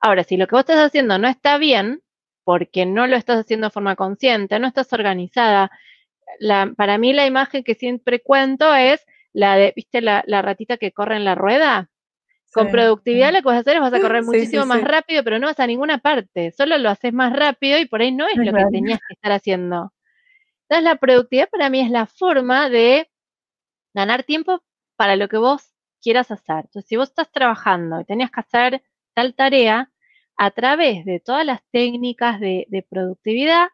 [0.00, 2.02] Ahora, si lo que vos estás haciendo no está bien,
[2.48, 5.70] porque no lo estás haciendo de forma consciente, no estás organizada.
[6.78, 11.16] para mí la imagen que siempre cuento es la de, ¿viste la, ratita que corre
[11.16, 11.90] en la rueda?
[12.54, 15.38] Con productividad lo que vas a hacer es vas a correr muchísimo más rápido, pero
[15.38, 18.38] no vas a ninguna parte, solo lo haces más rápido y por ahí no es
[18.38, 19.92] lo que tenías que estar haciendo.
[20.62, 23.10] Entonces la productividad para mí es la forma de
[23.92, 24.64] ganar tiempo
[24.96, 26.60] para lo que vos quieras hacer.
[26.64, 28.82] Entonces si vos estás trabajando y tenías que hacer
[29.12, 29.92] tal tarea,
[30.38, 33.68] a través de todas las técnicas de, productividad,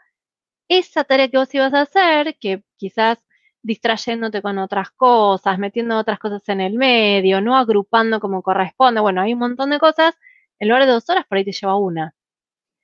[0.69, 3.19] esa tarea que vos ibas a hacer, que quizás
[3.63, 9.21] distrayéndote con otras cosas, metiendo otras cosas en el medio, no agrupando como corresponde, bueno,
[9.21, 10.15] hay un montón de cosas,
[10.59, 12.15] en lugar de dos horas, por ahí te lleva una.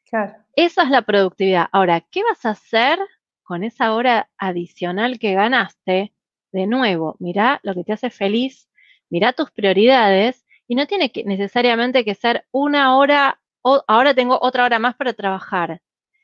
[0.05, 0.35] Claro.
[0.55, 1.68] Esa es la productividad.
[1.72, 2.99] Ahora, ¿qué vas a hacer
[3.43, 6.12] con esa hora adicional que ganaste?
[6.53, 8.68] De nuevo, mira lo que te hace feliz,
[9.09, 14.64] mira tus prioridades y no tiene que necesariamente que ser una hora ahora tengo otra
[14.64, 15.80] hora más para trabajar.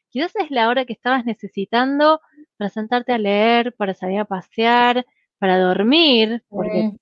[0.09, 2.21] Quizás es la hora que estabas necesitando
[2.57, 5.05] para sentarte a leer, para salir a pasear,
[5.39, 6.93] para dormir, porque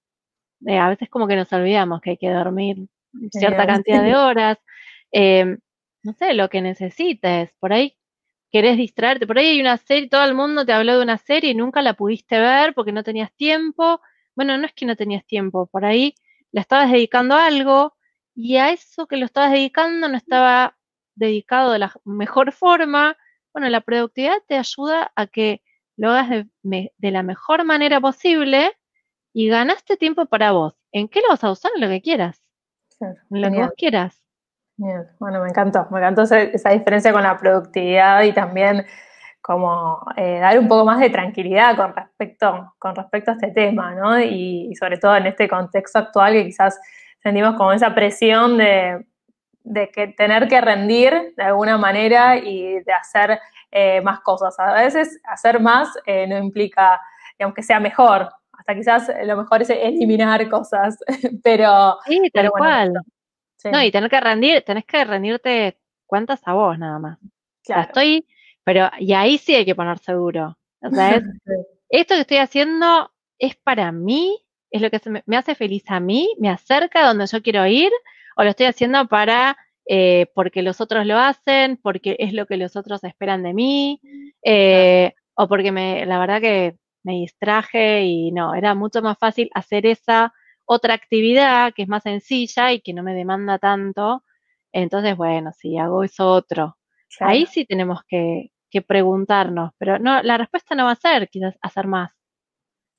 [0.67, 2.89] eh, a veces como que nos olvidamos que hay que dormir
[3.31, 4.59] cierta cantidad de horas.
[5.13, 5.59] Em,
[6.03, 7.53] no sé, lo que necesites.
[7.61, 7.97] Por ahí
[8.51, 9.27] querés distraerte.
[9.27, 11.83] Por ahí hay una serie, todo el mundo te habló de una serie y nunca
[11.83, 14.01] la pudiste ver porque no tenías tiempo.
[14.35, 16.15] Bueno, no es que no tenías tiempo, por ahí
[16.53, 17.97] le estabas dedicando a algo
[18.35, 20.77] y a eso que lo estabas dedicando no estaba
[21.15, 23.17] dedicado de la mejor forma.
[23.53, 25.63] Bueno, la productividad te ayuda a que
[25.97, 28.73] lo hagas de, de la mejor manera posible
[29.33, 30.75] y ganaste tiempo para vos.
[30.93, 31.73] ¿En qué lo vas a usar?
[31.75, 32.43] En lo que quieras.
[33.01, 34.23] en lo que vos quieras.
[34.77, 35.07] Bien.
[35.21, 35.87] Bueno, me encantó.
[35.91, 38.85] Me encantó esa diferencia con la productividad y también
[39.41, 43.95] como eh, dar un poco más de tranquilidad con respecto, con respecto a este tema,
[43.95, 44.19] ¿no?
[44.19, 46.81] Y, sobre todo en este contexto actual que quizás
[47.25, 49.05] sentimos como esa presión de,
[49.93, 53.41] que tener que rendir de alguna manera y de hacer
[53.73, 54.57] eh, más cosas.
[54.61, 57.01] A veces hacer más eh, no implica,
[57.41, 60.97] aunque sea mejor, hasta quizás lo mejor es eliminar cosas,
[61.43, 61.99] pero...
[62.07, 62.93] Sí, tal cual.
[63.73, 67.19] No, y tener que rendir, tenés que rendirte cuentas a vos nada más.
[67.65, 67.83] Claro.
[67.83, 68.27] estoy
[68.65, 70.59] pero, y ahí sí hay que poner seguro.
[70.81, 71.21] O sea,
[71.91, 74.44] esto que estoy haciendo es para mí,
[74.75, 77.93] es lo que me, hace feliz a mí, me acerca a donde yo quiero ir,
[78.37, 79.57] o lo estoy haciendo para,
[79.87, 84.01] eh, porque los otros lo hacen, porque es lo que los otros esperan de mí,
[84.43, 89.49] eh, o porque me, la verdad que me distraje y no, era mucho más fácil
[89.55, 94.25] hacer esa otra actividad que es más sencilla y que no me demanda tanto.
[94.73, 96.79] Entonces, bueno, si hago eso otro,
[97.21, 101.57] ahí sí tenemos que, que preguntarnos, pero no, la respuesta no va a ser quizás
[101.63, 102.11] hacer más,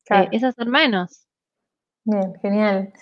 [0.10, 1.25] eh, es hacer menos.
[2.06, 2.94] Bien, genial.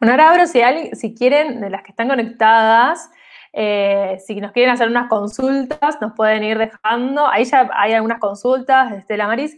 [0.00, 3.10] Bueno, ahora abro si, alguien, si quieren, de las que están conectadas,
[3.52, 7.26] eh, si nos quieren hacer unas consultas, nos pueden ir dejando.
[7.26, 9.56] Ahí ya hay algunas consultas de Estela Maris.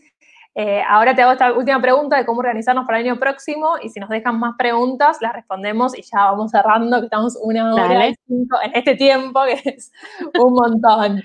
[0.61, 3.91] Eh, ahora te hago esta última pregunta de cómo organizarnos para el año próximo y
[3.91, 8.09] si nos dejan más preguntas, las respondemos y ya vamos cerrando, que estamos una hora
[8.09, 9.93] y cinco en este tiempo, que es
[10.37, 11.23] un montón.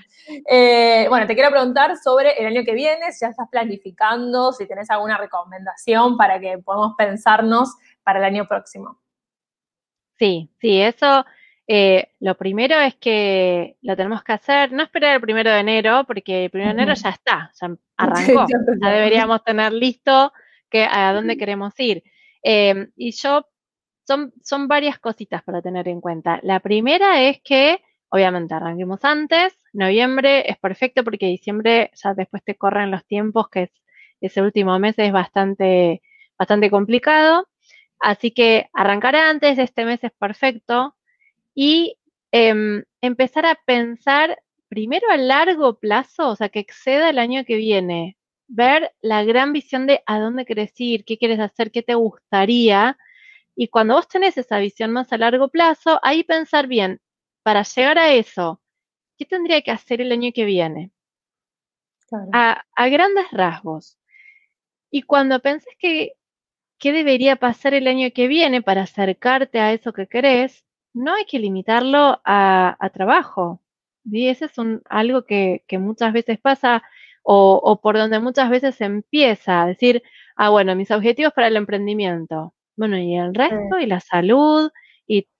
[0.48, 4.68] Eh, bueno, te quiero preguntar sobre el año que viene, si ya estás planificando, si
[4.68, 7.74] tenés alguna recomendación para que podamos pensarnos
[8.04, 9.00] para el año próximo.
[10.16, 11.24] Sí, sí, eso
[11.66, 16.04] eh, lo primero es que lo tenemos que hacer, no esperar el primero de enero,
[16.06, 18.46] porque el primero de enero ya está, ya arrancó,
[18.82, 20.32] ya deberíamos tener listo
[20.68, 22.02] que, a dónde queremos ir.
[22.42, 23.46] Em, y yo,
[24.06, 26.38] son, son varias cositas para tener en cuenta.
[26.42, 32.56] La primera es que, obviamente, arranquemos antes, noviembre es perfecto porque diciembre ya después te
[32.56, 33.70] corren los tiempos, que es,
[34.20, 36.02] ese último mes es bastante,
[36.38, 37.48] bastante complicado.
[38.00, 40.94] Así que arrancar antes de este mes es perfecto
[41.54, 41.98] y
[42.32, 47.56] em, empezar a pensar primero a largo plazo, o sea, que exceda el año que
[47.56, 48.16] viene,
[48.48, 52.98] ver la gran visión de a dónde quieres ir, qué quieres hacer, qué te gustaría.
[53.56, 57.00] Y cuando vos tenés esa visión más a largo plazo, ahí pensar bien,
[57.42, 58.60] para llegar a eso,
[59.16, 60.90] ¿qué tendría que hacer el año que viene?
[62.32, 63.98] A, a, grandes rasgos.
[64.90, 66.14] Y cuando pensés que
[66.78, 70.64] qué debería pasar el año que viene para acercarte a eso que querés,
[70.94, 73.60] no hay que limitarlo a, trabajo.
[74.04, 76.82] Y ese es un, algo que, muchas veces pasa
[77.22, 80.02] o, por donde muchas veces se empieza a decir,
[80.36, 82.54] ah, bueno, mis objetivos para el emprendimiento.
[82.76, 84.70] Bueno, y el resto, y la salud,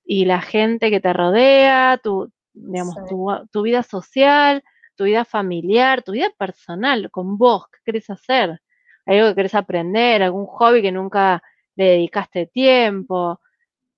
[0.06, 4.62] y, la gente que te rodea, tu, digamos, tu, tu, vida social,
[4.96, 8.60] tu vida familiar, tu vida personal, con vos, ¿qué querés hacer?
[9.06, 10.22] ¿Hay algo que querés aprender?
[10.22, 11.42] ¿Algún hobby que nunca
[11.76, 13.40] le dedicaste tiempo?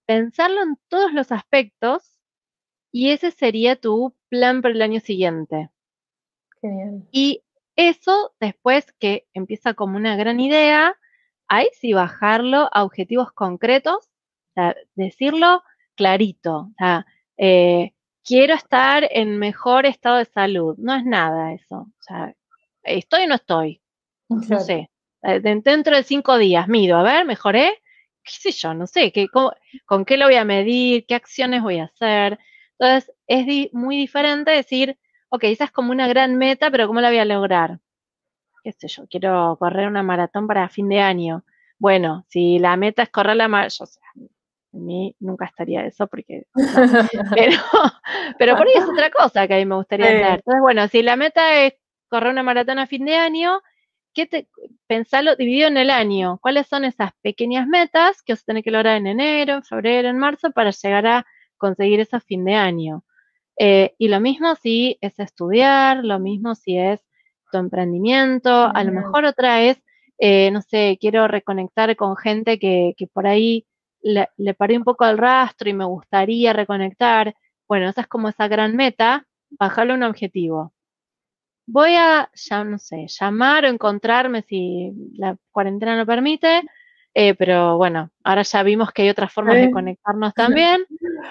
[0.06, 2.20] Pensarlo en todos los aspectos
[2.92, 5.70] y ese sería tu plan para el año siguiente.
[7.12, 7.42] Y
[7.76, 10.96] eso después que empieza como una gran idea,
[11.48, 15.62] ahí sí bajarlo a objetivos concretos, o sea, decirlo
[15.94, 17.92] clarito, o sea, eh,
[18.24, 22.34] quiero estar en mejor estado de salud, no es nada eso, o sea,
[22.82, 23.82] estoy o no estoy,
[24.28, 24.90] no sé,
[25.22, 27.82] eh, dentro de cinco días mido, a ver, mejoré,
[28.26, 31.78] qué sé yo, no sé, qué, con qué lo voy a medir, qué acciones voy
[31.78, 32.38] a hacer.
[32.78, 34.98] Entonces, es muy diferente decir,
[35.28, 37.80] ok, esa es como una gran meta, pero ¿cómo la voy a lograr?
[38.62, 41.44] Qué sé yo, quiero correr una maratón para fin de año.
[41.78, 43.86] Bueno, si la meta es correr la maratón,
[44.72, 46.46] a mí nunca estaría eso porque...
[47.34, 47.56] pero,
[48.38, 50.38] pero por ahí es otra cosa que a mí me gustaría hacer.
[50.38, 51.74] Entonces, bueno, si la meta es
[52.08, 53.60] correr una maratón a fin de año,
[54.16, 54.48] ¿qué te,
[54.86, 56.38] pensalo dividido en el año.
[56.40, 60.08] ¿Cuáles son esas pequeñas metas que vas a tener que lograr en enero, en febrero,
[60.08, 61.26] en marzo para llegar a
[61.58, 63.04] conseguir ese fin de año?
[63.58, 67.00] Eh, y lo mismo si es estudiar, lo mismo si es
[67.52, 69.82] tu emprendimiento, a lo mejor otra es,
[70.18, 73.66] eh, no sé, quiero reconectar con gente que, que por ahí
[74.00, 77.34] le, le paré un poco el rastro y me gustaría reconectar.
[77.68, 80.72] Bueno, esa es como esa gran meta, bajarle un objetivo
[81.66, 86.62] voy a, ya no sé, llamar o encontrarme si la cuarentena lo permite,
[87.18, 90.84] Eh, pero bueno, ahora ya vimos que hay otras formas de conectarnos también.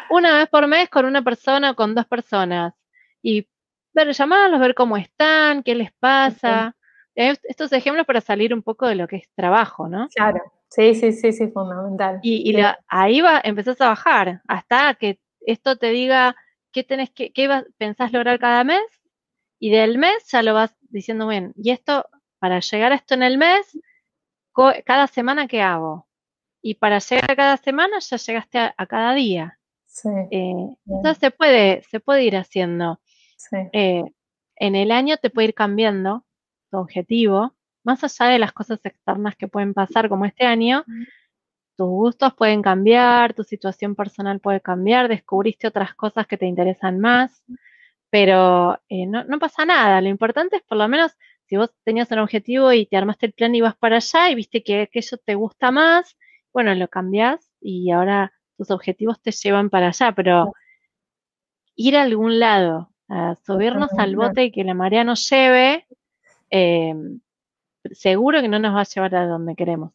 [0.10, 2.74] Una vez por mes con una persona o con dos personas.
[3.22, 3.48] Y
[3.94, 6.76] ver, llamarlos, ver cómo están, qué les pasa.
[7.14, 10.08] Estos ejemplos para salir un poco de lo que es trabajo, ¿no?
[10.16, 12.20] Claro, sí, sí, sí, sí, fundamental.
[12.24, 12.56] Y,
[12.88, 16.36] ahí va, empezás a bajar hasta que esto te diga
[16.72, 17.48] qué tenés que, qué
[17.78, 18.82] pensás lograr cada mes
[19.66, 22.06] y del mes ya lo vas diciendo, bien, y esto,
[22.38, 23.76] para llegar a esto en el mes,
[24.86, 26.08] cada semana qué hago.
[26.62, 29.58] Y para llegar a cada semana ya llegaste a, cada día.
[29.88, 33.02] Sí, eh, entonces se puede, se puede ir haciendo.
[33.38, 33.58] Sí.
[33.74, 34.04] Eh,
[34.58, 36.28] en el año te puede ir cambiando
[36.70, 40.86] tu objetivo, más allá de las cosas externas que pueden pasar como este año,
[41.76, 47.00] tus gustos pueden cambiar, tu situación personal puede cambiar, descubriste otras cosas que te interesan
[47.00, 47.44] más,
[48.16, 51.12] pero eh, no, no, pasa nada, lo importante es por lo menos
[51.48, 54.36] si vos tenías un objetivo y te armaste el plan y vas para allá y
[54.36, 56.16] viste que aquello te gusta más,
[56.54, 60.54] bueno, lo cambias y ahora tus objetivos te llevan para allá, pero
[61.76, 65.86] ir a algún lado, a subirnos al bote y que la marea nos lleve,
[66.50, 67.20] em,
[67.92, 69.92] seguro que no nos va a llevar a donde queremos.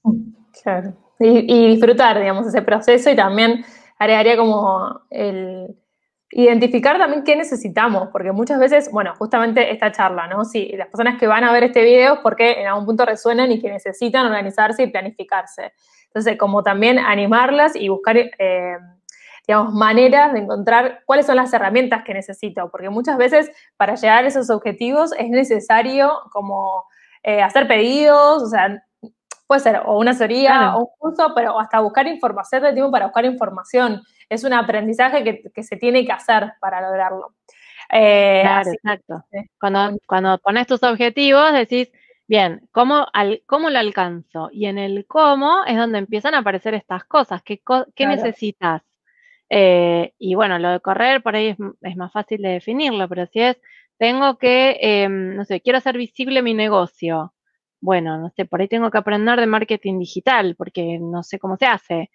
[0.63, 0.93] Claro.
[1.19, 3.65] Y, disfrutar, digamos, ese proceso y también
[3.99, 5.75] agregaría como el
[6.33, 10.45] identificar también qué necesitamos, porque muchas veces, bueno, justamente esta charla, ¿no?
[10.45, 13.51] Si las personas que van a ver este video es porque en algún punto resuenan
[13.51, 15.73] y que necesitan organizarse y planificarse.
[16.07, 18.77] Entonces, como también animarlas y buscar, eh,
[19.47, 24.25] digamos, maneras de encontrar cuáles son las herramientas que necesito, porque muchas veces para llegar
[24.25, 26.85] a esos objetivos es necesario como
[27.25, 28.83] eh, hacer pedidos, o sea,
[29.51, 33.07] puede ser o una asesoría o un curso, pero hasta buscar información, de tiempo para
[33.07, 34.01] buscar información.
[34.29, 37.35] Es un aprendizaje que, se tiene que hacer para lograrlo.
[37.91, 39.25] Eh, claro, exacto.
[39.59, 41.91] Cuando, cuando pones tus objetivos, decís,
[42.29, 44.51] bien, ¿cómo, al, ¿cómo lo alcanzo?
[44.53, 47.43] Y en el cómo es donde empiezan a aparecer estas cosas.
[47.43, 47.61] ¿Qué,
[47.97, 48.83] qué necesitas?
[49.49, 53.27] Eh, y bueno, lo de correr por ahí es, es, más fácil de definirlo, pero
[53.27, 53.57] si es,
[53.99, 57.35] tengo que, em, no sé, quiero hacer visible mi negocio
[57.81, 61.57] bueno, no sé, por ahí tengo que aprender de marketing digital porque no sé cómo
[61.57, 62.11] se hace.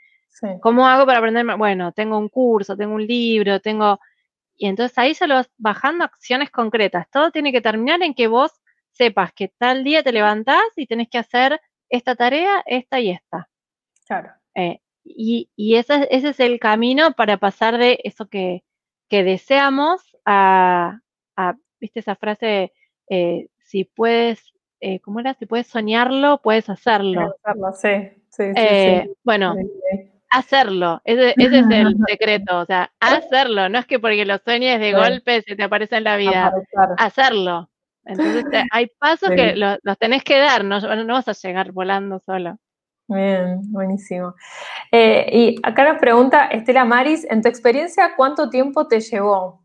[0.62, 1.46] ¿Cómo hago para aprender?
[1.58, 4.00] Bueno, tengo un curso, tengo un libro, tengo...
[4.58, 7.10] Y entonces ahí se lo vas bajando acciones concretas.
[7.10, 8.52] Todo tiene que terminar en que vos
[8.92, 11.60] sepas que tal día te levantás y tenés que hacer
[11.90, 13.50] esta tarea, esta y esta.
[14.08, 14.32] Claro.
[14.56, 18.64] Eh, y, y ese, ese, es el camino para pasar de eso que,
[19.10, 21.00] que deseamos a,
[21.36, 22.74] a, viste esa frase,
[23.10, 25.34] eh, si puedes eh, ¿cómo era?
[25.36, 27.36] Si puedes soñarlo, puedes hacerlo.
[27.44, 29.56] hacerlo sí, sí, eh, Bueno,
[30.30, 34.94] hacerlo, ese, es el secreto, o sea, hacerlo, no es que porque lo sueñes de
[34.94, 36.54] golpe se te aparece en la vida,
[36.98, 37.70] hacerlo.
[38.04, 42.58] Entonces hay pasos que los, tenés que dar, no, no vas a llegar volando solo.
[43.08, 44.34] Bien, buenísimo.
[44.92, 49.65] Eh, y acá nos pregunta Estela Maris, en tu experiencia, ¿cuánto tiempo te llevó?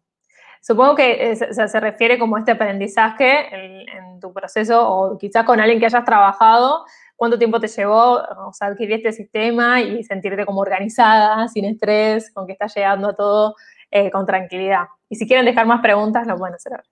[0.61, 5.87] Supongo que se refiere como este aprendizaje en, tu proceso o quizás con alguien que
[5.87, 6.85] hayas trabajado,
[7.17, 12.47] cuánto tiempo te llevó o adquirir este sistema y sentirte como organizada, sin estrés, con
[12.47, 13.55] que estás llegando a todo
[13.91, 14.89] eh, con tranquilidad.
[15.09, 16.83] Y si quieren dejar más preguntas, lo pueden hacer.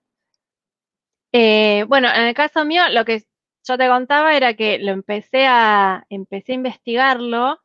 [1.31, 3.23] Eh, bueno, en el caso mío, lo que
[3.63, 7.59] yo te contaba era que lo empecé a, empecé a investigarlo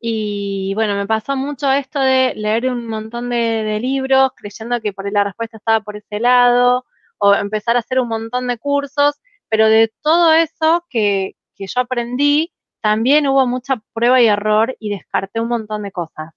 [0.00, 5.10] y bueno, me pasó mucho esto de leer un montón de, libros creyendo que por
[5.12, 6.86] la respuesta estaba por ese lado,
[7.18, 11.80] o empezar a hacer un montón de cursos, pero de todo eso que, que yo
[11.82, 16.32] aprendí, también hubo mucha prueba y error y descarté un montón de cosas.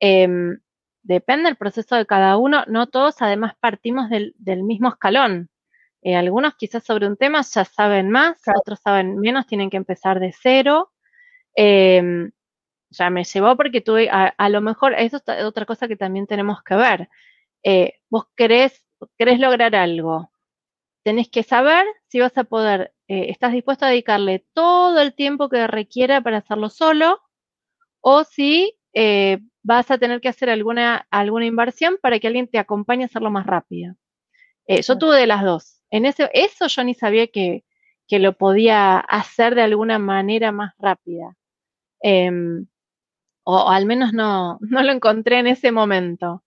[0.00, 0.58] Em,
[1.02, 5.50] depende del proceso de cada uno, no todos además partimos del, del mismo escalón.
[6.02, 10.20] Eh, algunos quizás sobre un tema ya saben más, otros saben menos, tienen que empezar
[10.20, 10.92] de cero.
[11.56, 12.30] Eh,
[12.90, 16.62] ya me llevó porque tuve, a, lo mejor, eso es otra cosa que también tenemos
[16.62, 17.08] que ver.
[17.62, 18.84] Eh, vos querés,
[19.18, 20.30] querés lograr algo,
[21.02, 25.48] tenés que saber si vas a poder, eh, estás dispuesto a dedicarle todo el tiempo
[25.48, 27.20] que requiera para hacerlo solo
[28.00, 32.58] o si eh, vas a tener que hacer alguna, alguna inversión para que alguien te
[32.58, 33.96] acompañe a hacerlo más rápido.
[34.68, 35.82] yo tuve de las dos.
[35.90, 37.64] En ese, eso yo ni sabía que,
[38.08, 41.36] que lo podía hacer de alguna manera más rápida.
[43.48, 46.42] O, al menos no, no lo encontré en ese momento.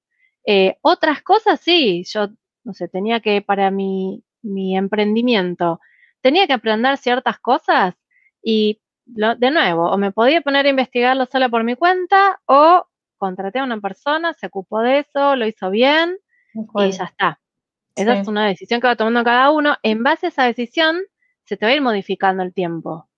[0.46, 2.28] Eh, otras cosas sí, yo,
[2.66, 5.80] no sé, tenía que, para mi, mi emprendimiento,
[6.20, 7.96] tenía que aprender ciertas cosas
[8.44, 12.86] y de nuevo, o me podía poner a investigarlo sola por mi cuenta o
[13.18, 16.18] contraté a una persona, se ocupó de eso, lo hizo bien
[16.76, 17.40] y ya está.
[17.96, 19.78] Esa es una decisión que va tomando cada uno.
[19.84, 21.00] En base a esa decisión,
[21.46, 23.10] se te va a ir modificando el tiempo.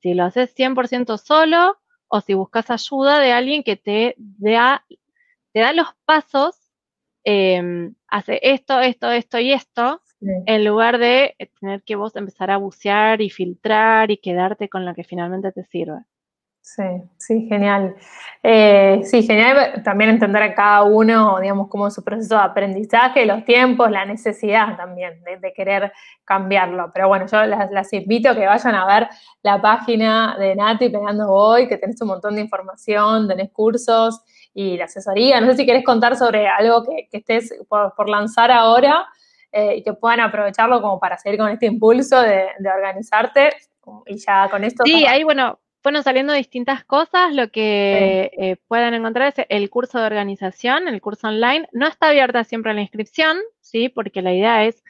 [0.00, 1.78] si lo haces 100% solo
[2.08, 4.84] o si buscas ayuda de alguien que te da,
[5.52, 6.56] te da los pasos,
[7.24, 10.02] em, hace esto, esto, esto y esto,
[10.46, 14.94] en lugar de tener que vos empezar a bucear y filtrar y quedarte con lo
[14.94, 16.04] que finalmente te sirve.
[16.64, 16.82] Sí,
[17.18, 17.94] sí, genial.
[18.42, 23.26] Eh, sí, genial también entender a cada uno, digamos, cómo es su proceso de aprendizaje,
[23.26, 25.92] los tiempos, la necesidad también de, querer
[26.24, 26.90] cambiarlo.
[26.94, 29.08] Pero bueno, yo las, invito a que vayan a ver
[29.42, 34.22] la página de Nati Pegando Hoy, que tenés un montón de información, tenés cursos
[34.54, 35.42] y la asesoría.
[35.42, 39.06] No sé si querés contar sobre algo que, estés por, lanzar ahora
[39.52, 43.50] eh, y que puedan aprovecharlo como para seguir con este impulso de, organizarte.
[44.06, 44.82] Y ya con esto.
[44.86, 47.34] Sí, ahí bueno, fueron saliendo distintas cosas.
[47.34, 51.68] Lo que eh, pueden encontrar es el curso de organización, el curso online.
[51.72, 53.90] No está abierta siempre la inscripción, ¿sí?
[53.90, 54.82] Porque la idea es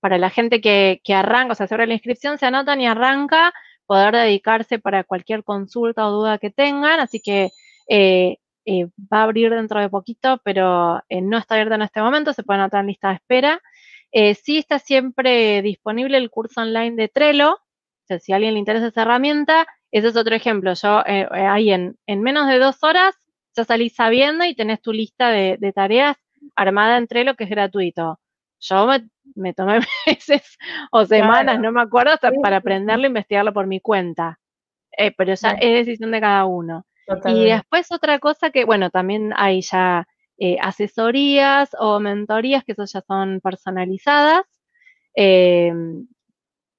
[0.00, 3.54] para la gente que, arranca, o sea, se abre la inscripción, se anotan y arranca,
[3.86, 7.00] poder dedicarse para cualquier consulta o duda que tengan.
[7.00, 7.50] Así que
[7.88, 8.36] eh,
[8.66, 12.42] eh, va a abrir dentro de poquito, pero no está abierta en este momento, se
[12.42, 13.62] puede anotar en lista de espera.
[14.12, 17.54] sí está siempre disponible el curso online de Trello.
[17.54, 20.74] O sea, si a alguien le interesa esa herramienta, ese es otro ejemplo.
[20.74, 23.14] Yo eh, eh, ahí en, menos de dos horas
[23.54, 26.16] ya salís sabiendo y tenés tu lista de, tareas
[26.54, 28.20] armada entre lo que es gratuito.
[28.60, 28.88] Yo
[29.34, 30.58] me, tomé meses
[30.90, 34.38] o semanas, no me acuerdo, hasta para aprenderlo e investigarlo por mi cuenta.
[34.96, 36.86] Eh, pero ya es decisión de cada uno.
[37.26, 40.06] Y después otra cosa que, bueno, también hay ya
[40.60, 44.42] asesorías o mentorías que eso ya son personalizadas.
[45.16, 45.72] Eh,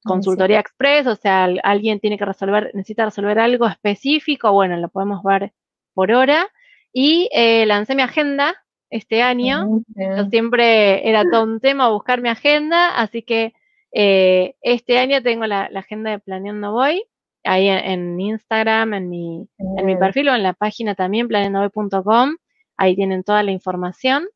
[0.08, 5.22] consultoría express, o sea, alguien tiene que resolver, necesita resolver algo específico, bueno, lo podemos
[5.24, 5.54] ver
[5.94, 6.48] por hora.
[6.94, 8.56] Y eh, lancé mi agenda
[8.90, 9.84] este año.
[9.96, 13.54] Yo siempre era todo un tema buscar mi agenda, así que
[13.92, 17.04] eh, este año tengo la, agenda de Planeando Voy,
[17.44, 22.36] ahí en, Instagram, en mi, en mi perfil o en la página también, planeandovoy.com,
[22.78, 24.28] ahí tienen toda la información.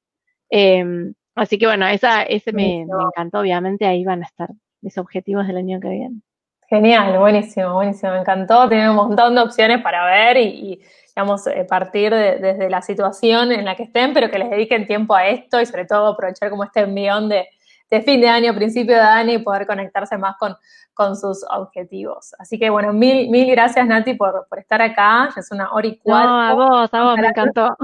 [0.50, 4.50] Em, así que bueno, esa, ese me, me encantó, obviamente ahí van a estar
[4.82, 6.22] mis objetivos del año que viene.
[6.68, 8.70] Genial, buenísimo, buenísimo, me encantó.
[8.70, 10.82] Tiene un montón de opciones para ver y,
[11.14, 15.14] digamos, eh, partir desde la situación en la que estén, pero que les dediquen tiempo
[15.14, 17.46] a esto y sobre todo aprovechar como este envión de,
[18.06, 20.56] fin de año, principio de año y poder conectarse más con,
[20.94, 22.34] con sus objetivos.
[22.40, 25.30] Así que bueno, mil, mil gracias Nati por, por estar acá.
[25.36, 26.30] Ya es una hora y cuatro.
[26.30, 27.76] No, a vos, a vos, me encantó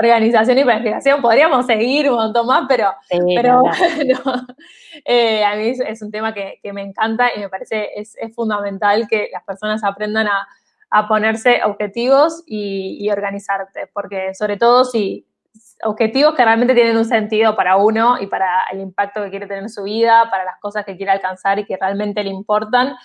[0.00, 1.20] organización y planificación.
[1.20, 2.92] Podríamos seguir un montón más, pero,
[3.36, 3.62] pero
[5.04, 9.06] eh, a mí es, un tema que, me encanta y me parece es, es fundamental
[9.08, 10.46] que las personas aprendan a,
[11.06, 15.24] ponerse objetivos y, y, organizarte, porque sobre todo si
[15.84, 19.62] objetivos que realmente tienen un sentido para uno y para el impacto que quiere tener
[19.62, 22.96] en su vida, para las cosas que quiere alcanzar y que realmente le importan,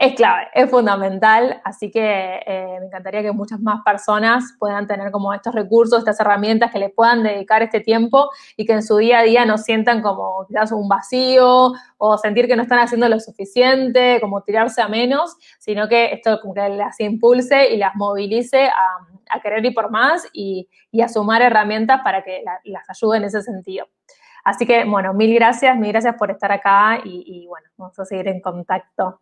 [0.00, 5.10] es clave, es fundamental, así que eh, me encantaría que muchas más personas puedan tener
[5.10, 8.96] como estos recursos, estas herramientas que les puedan dedicar este tiempo y que en su
[8.96, 13.10] día a día no sientan como quizás un vacío o sentir que no están haciendo
[13.10, 17.94] lo suficiente, como tirarse a menos, sino que esto como que las impulse y las
[17.94, 20.66] movilice a, querer ir por más y,
[21.02, 23.86] a sumar herramientas para que las ayude en ese sentido.
[24.44, 28.06] Así que, bueno, mil gracias, mil gracias por estar acá y, y bueno, vamos a
[28.06, 29.20] seguir en contacto.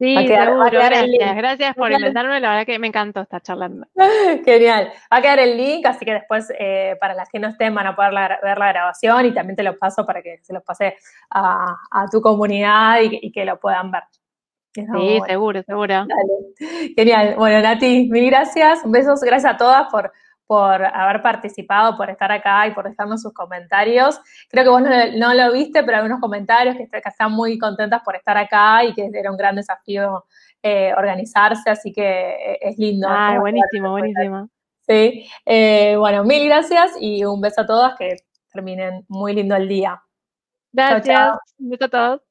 [0.00, 1.36] Sí, seguro, gracias.
[1.36, 3.86] Gracias por invitarme, la verdad que me encantó estar charlando.
[4.46, 4.90] Genial.
[5.12, 7.86] Va a quedar el link, así que después eh, para las que no estén van
[7.86, 8.12] a poder
[8.42, 10.96] ver la grabación y también te lo paso para que se los pase
[11.30, 11.76] a,
[12.10, 14.04] tu comunidad y, que lo puedan ver.
[14.72, 16.06] Sí, seguro, seguro.
[16.96, 17.34] Genial.
[17.36, 18.80] Bueno, Nati, mil gracias.
[18.86, 20.10] Besos, gracias a todas por
[20.50, 24.18] por haber participado, por estar acá y por dejarnos sus comentarios.
[24.48, 28.16] Creo que vos no, lo viste, pero hay unos comentarios que, están muy contentas por
[28.16, 30.24] estar acá y que era un gran desafío
[30.60, 33.06] eh, organizarse, así que eh, es lindo.
[33.08, 34.48] Ah, buenísimo, buenísimo.
[34.80, 38.16] Sí, eh, bueno, mil gracias y un beso a todas, que
[38.52, 40.02] terminen muy lindo el día.
[40.72, 42.29] Gracias, un beso a todos.